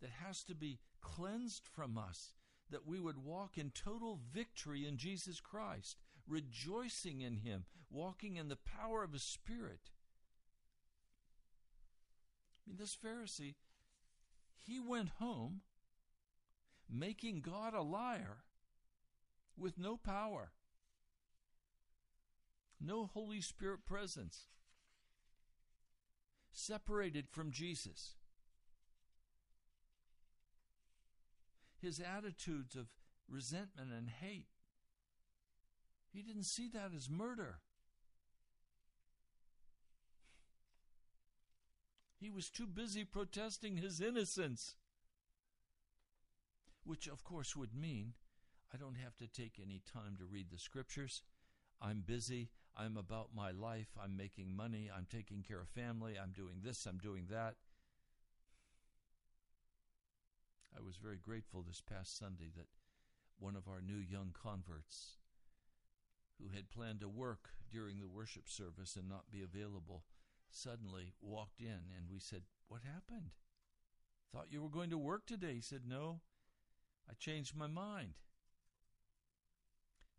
that 0.00 0.10
has 0.24 0.42
to 0.44 0.54
be 0.56 0.80
cleansed 1.00 1.68
from 1.72 1.96
us, 1.96 2.34
that 2.68 2.86
we 2.86 2.98
would 2.98 3.24
walk 3.24 3.56
in 3.56 3.70
total 3.70 4.18
victory 4.32 4.86
in 4.86 4.96
Jesus 4.96 5.40
Christ, 5.40 5.96
rejoicing 6.26 7.20
in 7.20 7.36
Him, 7.36 7.64
walking 7.90 8.36
in 8.36 8.48
the 8.48 8.56
power 8.56 9.04
of 9.04 9.12
His 9.12 9.22
Spirit. 9.22 9.90
I 12.56 12.70
mean, 12.70 12.76
this 12.76 12.96
Pharisee, 12.96 13.54
he 14.56 14.80
went 14.80 15.10
home 15.20 15.60
making 16.88 17.40
God 17.40 17.72
a 17.72 17.82
liar 17.82 18.38
with 19.56 19.78
no 19.78 19.96
power, 19.96 20.50
no 22.80 23.06
Holy 23.06 23.40
Spirit 23.40 23.84
presence, 23.86 24.46
separated 26.52 27.28
from 27.28 27.50
Jesus. 27.50 28.14
His 31.80 32.00
attitudes 32.00 32.76
of 32.76 32.88
resentment 33.28 33.90
and 33.96 34.08
hate, 34.08 34.48
he 36.12 36.22
didn't 36.22 36.44
see 36.44 36.68
that 36.68 36.90
as 36.94 37.08
murder. 37.08 37.60
He 42.18 42.30
was 42.30 42.50
too 42.50 42.66
busy 42.66 43.04
protesting 43.04 43.76
his 43.76 44.00
innocence. 44.00 44.74
Which, 46.84 47.06
of 47.06 47.24
course, 47.24 47.56
would 47.56 47.74
mean 47.74 48.14
I 48.72 48.76
don't 48.76 48.96
have 48.96 49.16
to 49.18 49.26
take 49.26 49.58
any 49.60 49.80
time 49.90 50.16
to 50.18 50.26
read 50.26 50.50
the 50.50 50.58
scriptures. 50.58 51.22
I'm 51.80 52.02
busy. 52.06 52.50
I'm 52.76 52.96
about 52.96 53.28
my 53.34 53.50
life. 53.50 53.88
I'm 54.02 54.16
making 54.16 54.56
money. 54.56 54.90
I'm 54.94 55.06
taking 55.10 55.42
care 55.42 55.60
of 55.60 55.68
family. 55.68 56.14
I'm 56.20 56.32
doing 56.32 56.60
this. 56.62 56.86
I'm 56.86 56.98
doing 56.98 57.26
that. 57.30 57.54
I 60.76 60.80
was 60.80 60.96
very 60.96 61.18
grateful 61.18 61.62
this 61.62 61.82
past 61.82 62.18
Sunday 62.18 62.50
that 62.56 62.68
one 63.38 63.56
of 63.56 63.68
our 63.68 63.80
new 63.80 63.98
young 63.98 64.32
converts 64.40 65.16
who 66.38 66.54
had 66.54 66.70
planned 66.70 67.00
to 67.00 67.08
work 67.08 67.50
during 67.72 67.98
the 67.98 68.06
worship 68.06 68.48
service 68.48 68.96
and 68.96 69.08
not 69.08 69.30
be 69.30 69.42
available 69.42 70.04
suddenly 70.50 71.14
walked 71.20 71.60
in 71.60 71.92
and 71.96 72.08
we 72.10 72.18
said, 72.18 72.42
What 72.68 72.82
happened? 72.82 73.30
Thought 74.32 74.52
you 74.52 74.62
were 74.62 74.68
going 74.68 74.90
to 74.90 74.98
work 74.98 75.26
today. 75.26 75.54
He 75.54 75.60
said, 75.60 75.82
No, 75.86 76.20
I 77.08 77.14
changed 77.14 77.56
my 77.56 77.66
mind. 77.66 78.14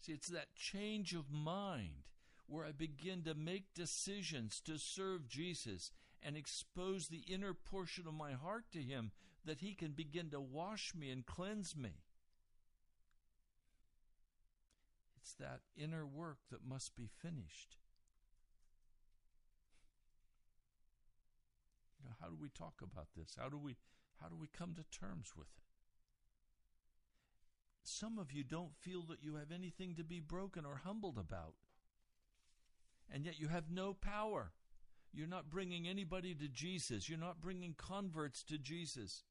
See, 0.01 0.13
it's 0.13 0.27
that 0.27 0.55
change 0.55 1.13
of 1.13 1.31
mind 1.31 2.07
where 2.51 2.65
I 2.65 2.71
begin 2.73 3.23
to 3.23 3.33
make 3.33 3.73
decisions 3.73 4.59
to 4.65 4.77
serve 4.77 5.29
Jesus 5.29 5.91
and 6.21 6.35
expose 6.35 7.07
the 7.07 7.23
inner 7.25 7.53
portion 7.53 8.05
of 8.07 8.13
my 8.13 8.33
heart 8.33 8.65
to 8.73 8.79
Him 8.81 9.11
that 9.45 9.61
He 9.61 9.73
can 9.73 9.91
begin 9.91 10.29
to 10.31 10.41
wash 10.41 10.93
me 10.93 11.09
and 11.09 11.25
cleanse 11.25 11.77
me. 11.77 12.03
It's 15.15 15.33
that 15.35 15.61
inner 15.77 16.05
work 16.05 16.39
that 16.51 16.67
must 16.67 16.93
be 16.93 17.07
finished. 17.21 17.77
You 21.99 22.09
know, 22.09 22.15
how 22.19 22.27
do 22.27 22.35
we 22.39 22.49
talk 22.49 22.81
about 22.83 23.07
this? 23.15 23.37
How 23.39 23.47
do 23.47 23.57
we 23.57 23.77
how 24.21 24.27
do 24.27 24.35
we 24.35 24.47
come 24.47 24.75
to 24.75 24.99
terms 24.99 25.31
with 25.37 25.47
it? 25.47 25.63
Some 27.83 28.19
of 28.19 28.31
you 28.31 28.43
don't 28.43 28.75
feel 28.75 29.03
that 29.03 29.23
you 29.23 29.35
have 29.35 29.51
anything 29.51 29.95
to 29.95 30.03
be 30.03 30.19
broken 30.19 30.65
or 30.65 30.81
humbled 30.83 31.17
about. 31.17 31.53
And 33.11 33.25
yet 33.25 33.39
you 33.39 33.49
have 33.49 33.69
no 33.69 33.93
power. 33.93 34.51
You're 35.13 35.27
not 35.27 35.49
bringing 35.49 35.87
anybody 35.87 36.33
to 36.35 36.47
Jesus. 36.47 37.09
You're 37.09 37.19
not 37.19 37.41
bringing 37.41 37.75
converts 37.77 38.43
to 38.43 38.57
Jesus. 38.57 39.23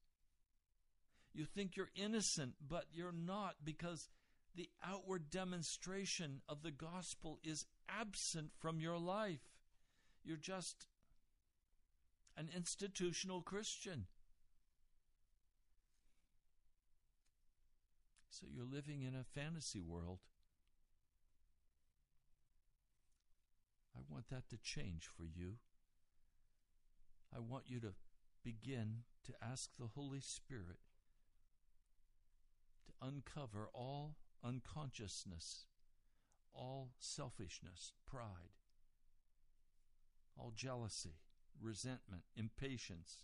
You 1.33 1.45
think 1.45 1.75
you're 1.75 1.89
innocent, 1.95 2.53
but 2.65 2.85
you're 2.91 3.13
not 3.13 3.55
because 3.63 4.09
the 4.55 4.69
outward 4.85 5.29
demonstration 5.29 6.41
of 6.47 6.61
the 6.61 6.71
gospel 6.71 7.39
is 7.43 7.65
absent 7.89 8.51
from 8.59 8.79
your 8.79 8.97
life. 8.97 9.39
You're 10.23 10.37
just 10.37 10.87
an 12.37 12.49
institutional 12.55 13.41
Christian. 13.41 14.05
So 18.29 18.45
you're 18.53 18.65
living 18.65 19.01
in 19.01 19.15
a 19.15 19.23
fantasy 19.23 19.81
world. 19.81 20.19
I 24.01 24.13
want 24.13 24.29
that 24.29 24.49
to 24.49 24.57
change 24.57 25.07
for 25.15 25.23
you. 25.23 25.57
I 27.35 27.39
want 27.39 27.65
you 27.67 27.79
to 27.81 27.93
begin 28.43 29.03
to 29.25 29.33
ask 29.41 29.69
the 29.77 29.89
Holy 29.95 30.19
Spirit 30.19 30.79
to 32.87 33.07
uncover 33.07 33.69
all 33.73 34.15
unconsciousness, 34.43 35.65
all 36.53 36.89
selfishness, 36.99 37.93
pride, 38.09 38.57
all 40.35 40.51
jealousy, 40.55 41.17
resentment, 41.61 42.23
impatience, 42.35 43.19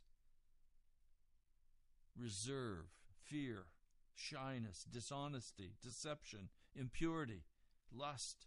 reserve, 2.15 2.85
fear, 3.23 3.65
shyness, 4.13 4.85
dishonesty, 4.89 5.73
deception, 5.81 6.49
impurity, 6.75 7.43
lust. 7.91 8.45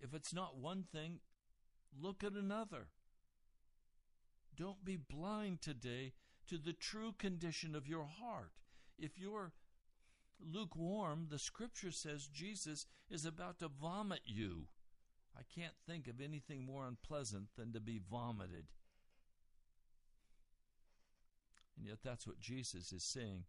If 0.00 0.14
it's 0.14 0.34
not 0.34 0.58
one 0.58 0.84
thing, 0.92 1.20
look 1.98 2.22
at 2.22 2.32
another. 2.32 2.88
Don't 4.56 4.84
be 4.84 4.96
blind 4.96 5.62
today 5.62 6.12
to 6.48 6.58
the 6.58 6.72
true 6.72 7.12
condition 7.16 7.74
of 7.74 7.88
your 7.88 8.04
heart. 8.04 8.52
If 8.98 9.18
you're 9.18 9.52
lukewarm, 10.40 11.28
the 11.30 11.38
scripture 11.38 11.90
says 11.90 12.26
Jesus 12.26 12.86
is 13.10 13.24
about 13.24 13.58
to 13.60 13.68
vomit 13.68 14.20
you. 14.24 14.66
I 15.36 15.42
can't 15.52 15.74
think 15.86 16.06
of 16.06 16.20
anything 16.20 16.64
more 16.64 16.86
unpleasant 16.86 17.48
than 17.56 17.72
to 17.72 17.80
be 17.80 17.98
vomited. 17.98 18.66
And 21.76 21.86
yet, 21.86 21.98
that's 22.04 22.26
what 22.26 22.38
Jesus 22.38 22.92
is 22.92 23.02
saying 23.02 23.44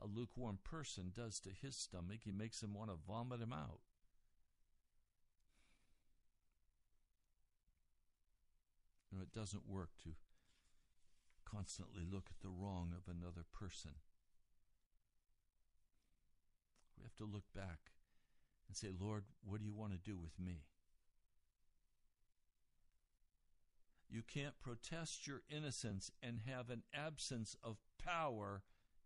a 0.00 0.06
lukewarm 0.06 0.58
person 0.62 1.12
does 1.14 1.40
to 1.40 1.50
his 1.50 1.76
stomach. 1.76 2.20
He 2.22 2.30
makes 2.30 2.62
him 2.62 2.72
want 2.72 2.90
to 2.90 2.96
vomit 3.06 3.40
him 3.40 3.52
out. 3.52 3.80
You 9.10 9.18
know, 9.18 9.22
it 9.22 9.32
doesn't 9.32 9.68
work 9.68 9.90
to 10.04 10.10
constantly 11.44 12.04
look 12.10 12.28
at 12.30 12.40
the 12.40 12.50
wrong 12.50 12.92
of 12.96 13.12
another 13.12 13.44
person. 13.52 13.92
We 16.96 17.04
have 17.04 17.16
to 17.16 17.24
look 17.24 17.44
back 17.54 17.92
and 18.68 18.76
say, 18.76 18.88
Lord, 18.98 19.24
what 19.44 19.60
do 19.60 19.64
you 19.64 19.72
want 19.72 19.92
to 19.92 19.98
do 19.98 20.16
with 20.16 20.38
me? 20.38 20.64
You 24.10 24.22
can't 24.22 24.58
protest 24.60 25.26
your 25.26 25.42
innocence 25.50 26.10
and 26.22 26.40
have 26.46 26.70
an 26.70 26.82
absence 26.94 27.56
of 27.62 27.76
power 28.02 28.62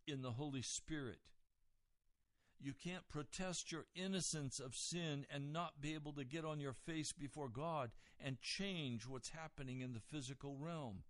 in 0.07 0.23
the 0.23 0.33
Holy 0.33 0.63
Spirit. 0.63 1.19
You 2.63 2.73
can't 2.73 3.09
protest 3.09 3.73
your 3.73 3.87
innocence 3.97 4.61
of 4.61 4.77
sin 4.77 5.27
and 5.35 5.53
not 5.53 5.81
be 5.81 5.95
able 5.95 6.13
to 6.13 6.25
get 6.25 6.45
on 6.45 6.61
your 6.61 6.73
face 6.73 7.13
before 7.13 7.49
God 7.49 7.91
and 8.25 8.41
change 8.41 9.05
what's 9.05 9.31
happening 9.31 9.81
in 9.81 9.95
the 9.95 10.01
physical 10.01 10.57
realm. 10.61 11.03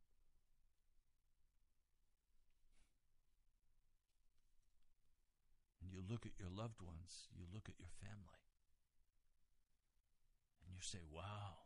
And 5.83 5.93
you 5.93 6.01
look 6.09 6.25
at 6.25 6.39
your 6.39 6.49
loved 6.49 6.81
ones, 6.81 7.29
you 7.37 7.45
look 7.53 7.69
at 7.69 7.79
your 7.79 7.91
family, 8.01 8.41
and 10.65 10.75
you 10.75 10.81
say, 10.81 11.01
Wow. 11.15 11.59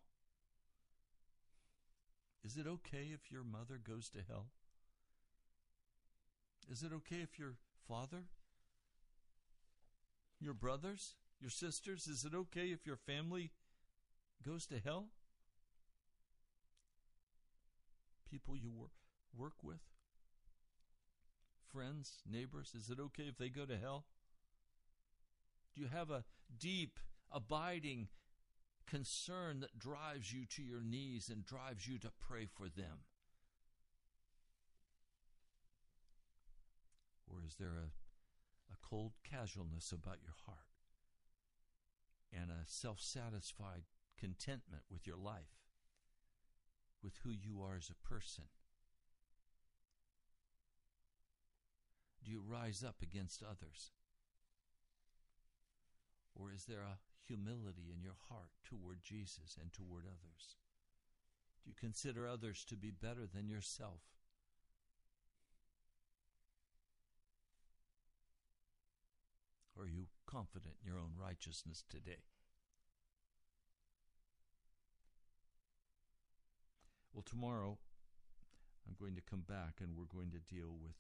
Is 2.45 2.57
it 2.57 2.67
okay 2.67 3.11
if 3.13 3.31
your 3.31 3.45
mother 3.45 3.79
goes 3.83 4.09
to 4.11 4.19
hell? 4.29 4.47
Is 6.71 6.83
it 6.83 6.93
okay 6.93 7.23
if 7.23 7.39
your 7.39 7.55
father, 7.89 8.25
your 10.41 10.55
brothers, 10.55 11.15
your 11.41 11.51
sisters, 11.51 12.07
is 12.07 12.25
it 12.25 12.35
okay 12.35 12.67
if 12.67 12.87
your 12.87 12.97
family 12.97 13.53
goes 14.45 14.67
to 14.67 14.79
hell? 14.79 15.09
People 18.31 18.57
you 18.57 18.71
work, 18.71 18.91
work 19.37 19.63
with? 19.63 19.81
Friends, 21.73 22.23
neighbors, 22.31 22.73
is 22.75 22.91
it 22.91 22.99
okay 23.01 23.25
if 23.25 23.39
they 23.39 23.49
go 23.49 23.65
to 23.65 23.77
hell? 23.77 24.05
Do 25.75 25.83
you 25.83 25.89
have 25.89 26.11
a 26.11 26.25
deep, 26.59 26.99
abiding 27.31 28.09
concern 28.87 29.61
that 29.61 29.79
drives 29.79 30.33
you 30.33 30.47
to 30.47 30.63
your 30.63 30.81
knees 30.81 31.29
and 31.29 31.45
drives 31.45 31.87
you 31.87 31.99
to 31.99 32.11
pray 32.19 32.47
for 32.47 32.69
them? 32.69 33.05
Or 37.29 37.39
is 37.47 37.57
there 37.57 37.69
a, 37.69 37.91
a 38.73 38.77
cold 38.87 39.13
casualness 39.25 39.93
about 39.93 40.23
your 40.23 40.35
heart 40.47 40.67
and 42.33 42.51
a 42.51 42.67
self 42.67 43.01
satisfied 43.01 43.83
contentment 44.19 44.83
with 44.91 45.07
your 45.07 45.17
life, 45.17 45.69
with 47.03 47.15
who 47.23 47.31
you 47.31 47.63
are 47.63 47.77
as 47.77 47.91
a 47.91 48.09
person? 48.09 48.45
Do 52.25 52.31
you 52.31 52.43
rise 52.45 52.83
up 52.83 52.97
against 53.03 53.43
others? 53.43 53.93
Or 56.35 56.53
is 56.53 56.65
there 56.65 56.83
a 56.83 56.99
humility 57.25 57.93
in 57.95 58.03
your 58.03 58.17
heart 58.29 58.51
toward 58.65 59.03
Jesus 59.03 59.57
and 59.61 59.73
toward 59.73 60.05
others? 60.05 60.57
Do 61.63 61.71
you 61.71 61.75
consider 61.79 62.27
others 62.27 62.65
to 62.69 62.77
be 62.77 62.91
better 62.91 63.27
than 63.33 63.49
yourself? 63.49 64.03
Are 69.79 69.87
you 69.87 70.07
confident 70.27 70.75
in 70.81 70.93
your 70.93 70.99
own 70.99 71.13
righteousness 71.21 71.85
today? 71.89 72.25
Well, 77.13 77.25
tomorrow 77.25 77.79
I'm 78.87 78.95
going 78.99 79.17
to 79.17 79.23
come 79.23 79.45
back 79.47 79.81
and 79.81 79.97
we're 79.97 80.05
going 80.05 80.31
to 80.33 80.55
deal 80.55 80.77
with 80.81 80.97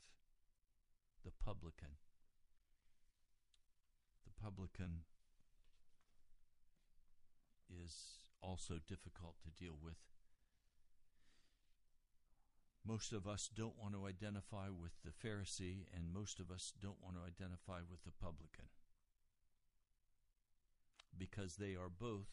the 1.24 1.30
publican. 1.44 2.00
The 4.24 4.42
publican 4.42 5.04
is 7.68 8.24
also 8.42 8.74
difficult 8.88 9.34
to 9.42 9.50
deal 9.62 9.74
with. 9.82 9.96
Most 12.86 13.12
of 13.12 13.26
us 13.26 13.50
don't 13.52 13.74
want 13.80 13.94
to 13.94 14.06
identify 14.06 14.68
with 14.68 14.92
the 15.04 15.10
Pharisee, 15.10 15.86
and 15.92 16.14
most 16.14 16.38
of 16.38 16.50
us 16.50 16.72
don't 16.80 17.02
want 17.02 17.16
to 17.16 17.22
identify 17.26 17.80
with 17.90 18.04
the 18.04 18.12
publican 18.12 18.66
because 21.18 21.56
they 21.56 21.74
are 21.74 21.88
both 21.88 22.28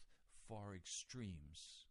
far 0.48 0.74
extremes. 0.74 1.86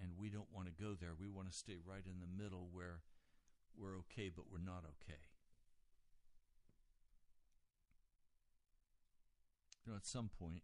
And 0.00 0.12
we 0.18 0.28
don't 0.28 0.52
want 0.52 0.66
to 0.66 0.82
go 0.82 0.96
there. 1.00 1.12
We 1.18 1.28
want 1.28 1.48
to 1.48 1.56
stay 1.56 1.76
right 1.86 2.02
in 2.04 2.18
the 2.18 2.42
middle 2.42 2.68
where 2.72 3.02
we're 3.78 3.96
okay, 3.98 4.28
but 4.34 4.46
we're 4.50 4.58
not 4.58 4.82
okay. 4.82 5.20
You 9.86 9.92
know, 9.92 9.96
at 9.96 10.06
some 10.06 10.30
point, 10.36 10.62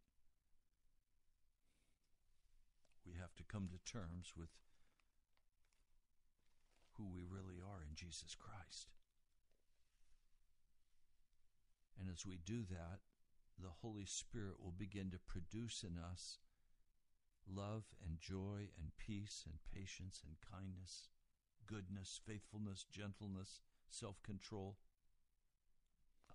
we 3.07 3.13
have 3.21 3.37
to 3.37 3.45
come 3.45 3.69
to 3.69 3.93
terms 3.93 4.33
with 4.37 4.49
who 7.01 7.09
we 7.09 7.25
really 7.25 7.57
are 7.57 7.81
in 7.83 7.95
Jesus 7.97 8.37
Christ. 8.39 8.89
And 11.99 12.11
as 12.13 12.27
we 12.27 12.39
do 12.45 12.63
that, 12.69 13.01
the 13.59 13.73
Holy 13.81 14.05
Spirit 14.05 14.57
will 14.63 14.75
begin 14.77 15.11
to 15.11 15.19
produce 15.19 15.83
in 15.83 15.99
us 15.99 16.39
love 17.49 17.85
and 18.05 18.21
joy 18.21 18.69
and 18.79 18.93
peace 18.99 19.45
and 19.47 19.59
patience 19.75 20.23
and 20.25 20.37
kindness, 20.41 21.09
goodness, 21.67 22.21
faithfulness, 22.27 22.85
gentleness, 22.93 23.61
self 23.89 24.23
control. 24.23 24.77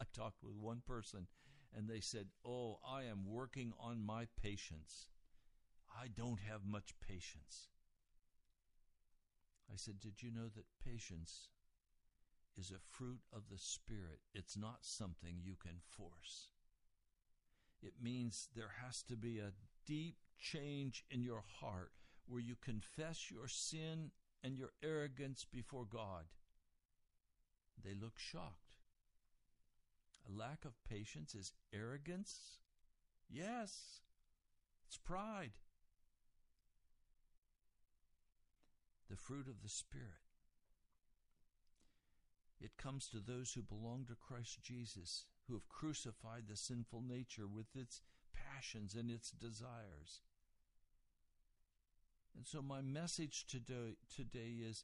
I 0.01 0.05
talked 0.13 0.43
with 0.43 0.55
one 0.55 0.81
person 0.85 1.27
and 1.75 1.87
they 1.87 1.99
said, 1.99 2.27
Oh, 2.43 2.79
I 2.87 3.03
am 3.03 3.25
working 3.27 3.73
on 3.79 4.05
my 4.05 4.27
patience. 4.41 5.09
I 5.95 6.07
don't 6.07 6.39
have 6.39 6.61
much 6.65 6.95
patience. 6.99 7.69
I 9.71 9.77
said, 9.77 9.99
Did 9.99 10.21
you 10.21 10.31
know 10.31 10.47
that 10.55 10.65
patience 10.83 11.49
is 12.57 12.71
a 12.71 12.79
fruit 12.79 13.21
of 13.33 13.49
the 13.51 13.57
Spirit? 13.57 14.19
It's 14.33 14.57
not 14.57 14.79
something 14.81 15.39
you 15.41 15.55
can 15.55 15.79
force. 15.89 16.49
It 17.81 17.93
means 18.01 18.49
there 18.55 18.73
has 18.83 19.03
to 19.03 19.15
be 19.15 19.39
a 19.39 19.53
deep 19.85 20.17
change 20.39 21.03
in 21.11 21.21
your 21.21 21.43
heart 21.59 21.91
where 22.27 22.41
you 22.41 22.55
confess 22.55 23.29
your 23.29 23.47
sin 23.47 24.11
and 24.43 24.57
your 24.57 24.71
arrogance 24.83 25.45
before 25.51 25.85
God. 25.85 26.25
They 27.83 27.93
look 27.93 28.17
shocked. 28.17 28.77
A 30.27 30.31
lack 30.31 30.65
of 30.65 30.73
patience 30.89 31.35
is 31.35 31.53
arrogance? 31.73 32.59
Yes, 33.29 34.01
it's 34.87 34.97
pride. 34.97 35.51
The 39.09 39.15
fruit 39.15 39.47
of 39.47 39.61
the 39.61 39.69
Spirit. 39.69 40.25
It 42.59 42.77
comes 42.77 43.07
to 43.09 43.19
those 43.19 43.53
who 43.53 43.61
belong 43.61 44.05
to 44.05 44.15
Christ 44.15 44.63
Jesus, 44.63 45.25
who 45.47 45.53
have 45.53 45.69
crucified 45.69 46.43
the 46.47 46.55
sinful 46.55 47.01
nature 47.01 47.47
with 47.47 47.75
its 47.75 48.01
passions 48.33 48.95
and 48.95 49.11
its 49.11 49.31
desires. 49.31 50.21
And 52.35 52.45
so, 52.45 52.61
my 52.61 52.81
message 52.81 53.45
today, 53.47 53.97
today 54.13 54.55
is 54.61 54.83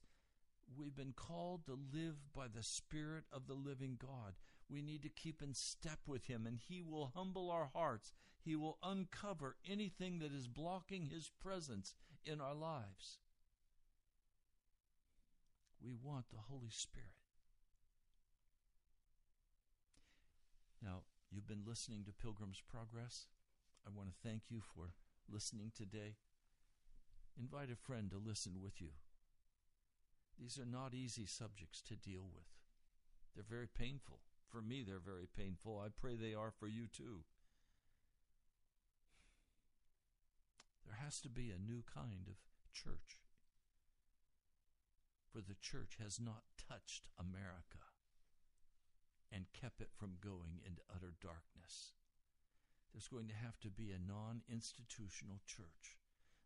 we've 0.78 0.96
been 0.96 1.14
called 1.14 1.66
to 1.66 1.80
live 1.94 2.16
by 2.34 2.48
the 2.48 2.64
Spirit 2.64 3.26
of 3.32 3.48
the 3.48 3.54
living 3.54 3.98
God. 4.00 4.36
We 4.70 4.82
need 4.82 5.02
to 5.04 5.10
keep 5.10 5.42
in 5.42 5.54
step 5.54 6.00
with 6.08 6.28
Him, 6.28 6.46
and 6.46 6.58
He 6.58 6.82
will 6.82 7.12
humble 7.16 7.50
our 7.50 7.72
hearts. 7.74 8.14
He 8.40 8.56
will 8.56 8.78
uncover 8.84 9.58
anything 9.70 10.20
that 10.20 10.34
is 10.34 10.48
blocking 10.48 11.08
His 11.08 11.30
presence 11.42 11.96
in 12.26 12.40
our 12.40 12.56
lives. 12.56 13.18
We 15.84 15.94
want 16.02 16.30
the 16.30 16.46
Holy 16.50 16.70
Spirit. 16.70 17.10
Now, 20.84 21.02
you've 21.32 21.48
been 21.48 21.66
listening 21.66 22.04
to 22.06 22.14
Pilgrim's 22.14 22.62
Progress. 22.62 23.28
I 23.86 23.90
want 23.96 24.10
to 24.10 24.28
thank 24.28 24.44
you 24.50 24.62
for 24.62 24.94
listening 25.30 25.72
today. 25.76 26.18
Invite 27.40 27.72
a 27.72 27.76
friend 27.76 28.12
to 28.12 28.18
listen 28.18 28.62
with 28.62 28.80
you. 28.80 28.90
These 30.40 30.60
are 30.60 30.66
not 30.66 30.94
easy 30.94 31.26
subjects 31.26 31.82
to 31.84 31.96
deal 31.96 32.28
with. 32.32 32.46
They're 33.34 33.44
very 33.48 33.68
painful. 33.68 34.20
For 34.50 34.62
me, 34.62 34.84
they're 34.84 35.00
very 35.00 35.28
painful. 35.28 35.82
I 35.84 35.90
pray 35.90 36.16
they 36.16 36.34
are 36.34 36.52
for 36.52 36.68
you 36.68 36.88
too. 36.88 37.24
There 40.86 41.00
has 41.04 41.22
to 41.22 41.30
be 41.30 41.52
a 41.52 41.72
new 41.72 41.84
kind 41.92 42.28
of 42.28 42.36
church. 42.74 43.18
For 45.32 45.40
the 45.40 45.56
church 45.62 45.98
has 46.04 46.20
not 46.20 46.44
touched 46.68 47.08
America 47.18 47.80
and 49.32 49.46
kept 49.54 49.80
it 49.80 49.90
from 49.96 50.20
going 50.20 50.60
into 50.66 50.82
utter 50.94 51.14
darkness. 51.22 51.94
There's 52.92 53.08
going 53.08 53.28
to 53.30 53.34
have 53.34 53.58
to 53.62 53.70
be 53.70 53.92
a 53.92 54.12
non 54.12 54.42
institutional 54.52 55.40
church 55.48 55.98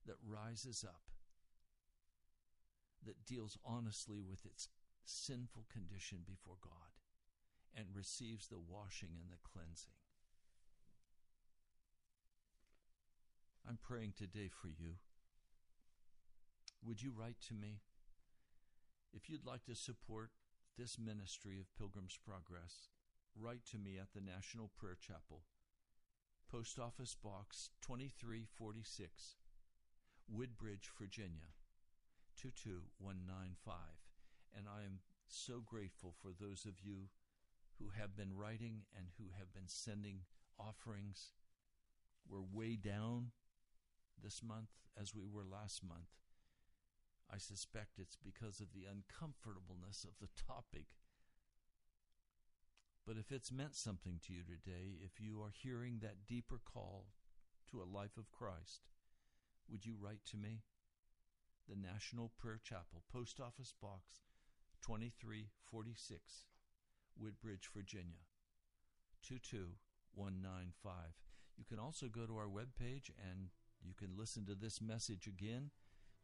that 0.06 0.22
rises 0.24 0.86
up, 0.88 1.10
that 3.04 3.26
deals 3.26 3.58
honestly 3.66 4.22
with 4.22 4.46
its 4.46 4.70
sinful 5.04 5.66
condition 5.72 6.20
before 6.28 6.58
God, 6.62 6.94
and 7.76 7.88
receives 7.92 8.48
the 8.48 8.60
washing 8.60 9.18
and 9.20 9.32
the 9.32 9.42
cleansing. 9.42 9.98
I'm 13.68 13.80
praying 13.82 14.14
today 14.16 14.50
for 14.50 14.68
you. 14.68 15.02
Would 16.86 17.02
you 17.02 17.12
write 17.18 17.42
to 17.48 17.56
me? 17.56 17.80
If 19.16 19.30
you'd 19.30 19.46
like 19.46 19.64
to 19.66 19.76
support 19.76 20.32
this 20.78 21.00
ministry 21.00 21.58
of 21.58 21.74
Pilgrim's 21.78 22.20
Progress, 22.22 22.90
write 23.34 23.66
to 23.72 23.78
me 23.78 23.98
at 23.98 24.12
the 24.14 24.20
National 24.20 24.70
Prayer 24.78 24.98
Chapel, 25.00 25.44
Post 26.52 26.78
Office 26.78 27.16
Box 27.16 27.70
2346, 27.82 29.38
Woodbridge, 30.28 30.90
Virginia 31.00 31.56
22195. 32.36 33.76
And 34.54 34.68
I 34.68 34.84
am 34.84 35.00
so 35.30 35.64
grateful 35.66 36.14
for 36.22 36.32
those 36.38 36.66
of 36.66 36.84
you 36.84 37.08
who 37.80 37.92
have 37.98 38.18
been 38.18 38.36
writing 38.36 38.82
and 38.98 39.08
who 39.18 39.32
have 39.40 39.54
been 39.54 39.68
sending 39.68 40.28
offerings. 40.60 41.32
We're 42.28 42.44
way 42.44 42.76
down 42.76 43.32
this 44.22 44.44
month 44.44 44.72
as 45.00 45.16
we 45.16 45.24
were 45.26 45.46
last 45.50 45.86
month. 45.88 46.12
I 47.34 47.38
suspect 47.38 47.98
it's 47.98 48.16
because 48.16 48.60
of 48.60 48.74
the 48.74 48.86
uncomfortableness 48.86 50.06
of 50.06 50.20
the 50.22 50.30
topic. 50.36 50.88
But 53.06 53.18
if 53.18 53.32
it's 53.32 53.52
meant 53.52 53.76
something 53.76 54.20
to 54.26 54.34
you 54.34 54.42
today, 54.42 54.98
if 55.04 55.20
you 55.20 55.42
are 55.42 55.54
hearing 55.54 56.00
that 56.02 56.26
deeper 56.28 56.60
call 56.66 57.06
to 57.70 57.82
a 57.82 57.86
life 57.86 58.18
of 58.18 58.32
Christ, 58.32 58.88
would 59.70 59.86
you 59.86 59.96
write 60.00 60.26
to 60.32 60.38
me? 60.38 60.62
The 61.68 61.76
National 61.76 62.32
Prayer 62.38 62.60
Chapel, 62.64 63.02
Post 63.12 63.40
Office 63.40 63.74
Box 63.80 64.22
2346, 64.86 66.46
Woodbridge, 67.18 67.70
Virginia 67.74 68.30
22195. 69.24 70.94
You 71.58 71.66
can 71.66 71.80
also 71.80 72.08
go 72.08 72.26
to 72.26 72.38
our 72.38 72.48
webpage 72.48 73.10
and 73.18 73.50
you 73.82 73.94
can 73.98 74.18
listen 74.18 74.46
to 74.46 74.56
this 74.56 74.80
message 74.82 75.26
again. 75.26 75.72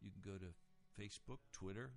You 0.00 0.10
can 0.10 0.22
go 0.24 0.38
to 0.38 0.54
Facebook, 1.00 1.38
Twitter. 1.52 1.90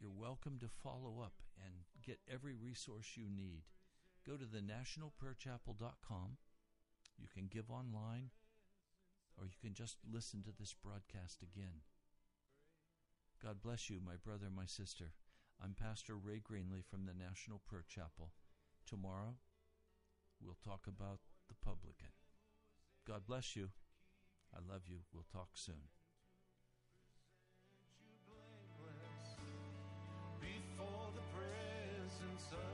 You're 0.00 0.10
welcome 0.10 0.58
to 0.60 0.68
follow 0.68 1.20
up 1.22 1.42
and 1.62 1.74
get 2.04 2.18
every 2.30 2.54
resource 2.54 3.12
you 3.16 3.28
need. 3.30 3.62
Go 4.26 4.36
to 4.36 4.44
thenationalprayerchapel.com. 4.44 6.36
You 7.18 7.28
can 7.32 7.48
give 7.50 7.70
online 7.70 8.30
or 9.38 9.46
you 9.46 9.54
can 9.60 9.74
just 9.74 9.98
listen 10.10 10.42
to 10.42 10.50
this 10.58 10.74
broadcast 10.74 11.42
again. 11.42 11.82
God 13.42 13.62
bless 13.62 13.90
you, 13.90 14.00
my 14.04 14.16
brother, 14.22 14.46
my 14.54 14.66
sister. 14.66 15.12
I'm 15.62 15.74
Pastor 15.74 16.16
Ray 16.16 16.40
Greenley 16.40 16.84
from 16.84 17.06
the 17.06 17.14
National 17.14 17.60
Prayer 17.66 17.84
Chapel. 17.88 18.32
Tomorrow, 18.86 19.36
we'll 20.40 20.56
talk 20.64 20.86
about 20.86 21.20
the 21.48 21.54
publican. 21.64 22.12
God 23.06 23.22
bless 23.26 23.54
you. 23.54 23.70
I 24.54 24.58
love 24.60 24.82
you. 24.86 24.98
We'll 25.12 25.26
talk 25.30 25.50
soon. 25.54 25.88
Presence 32.34 32.73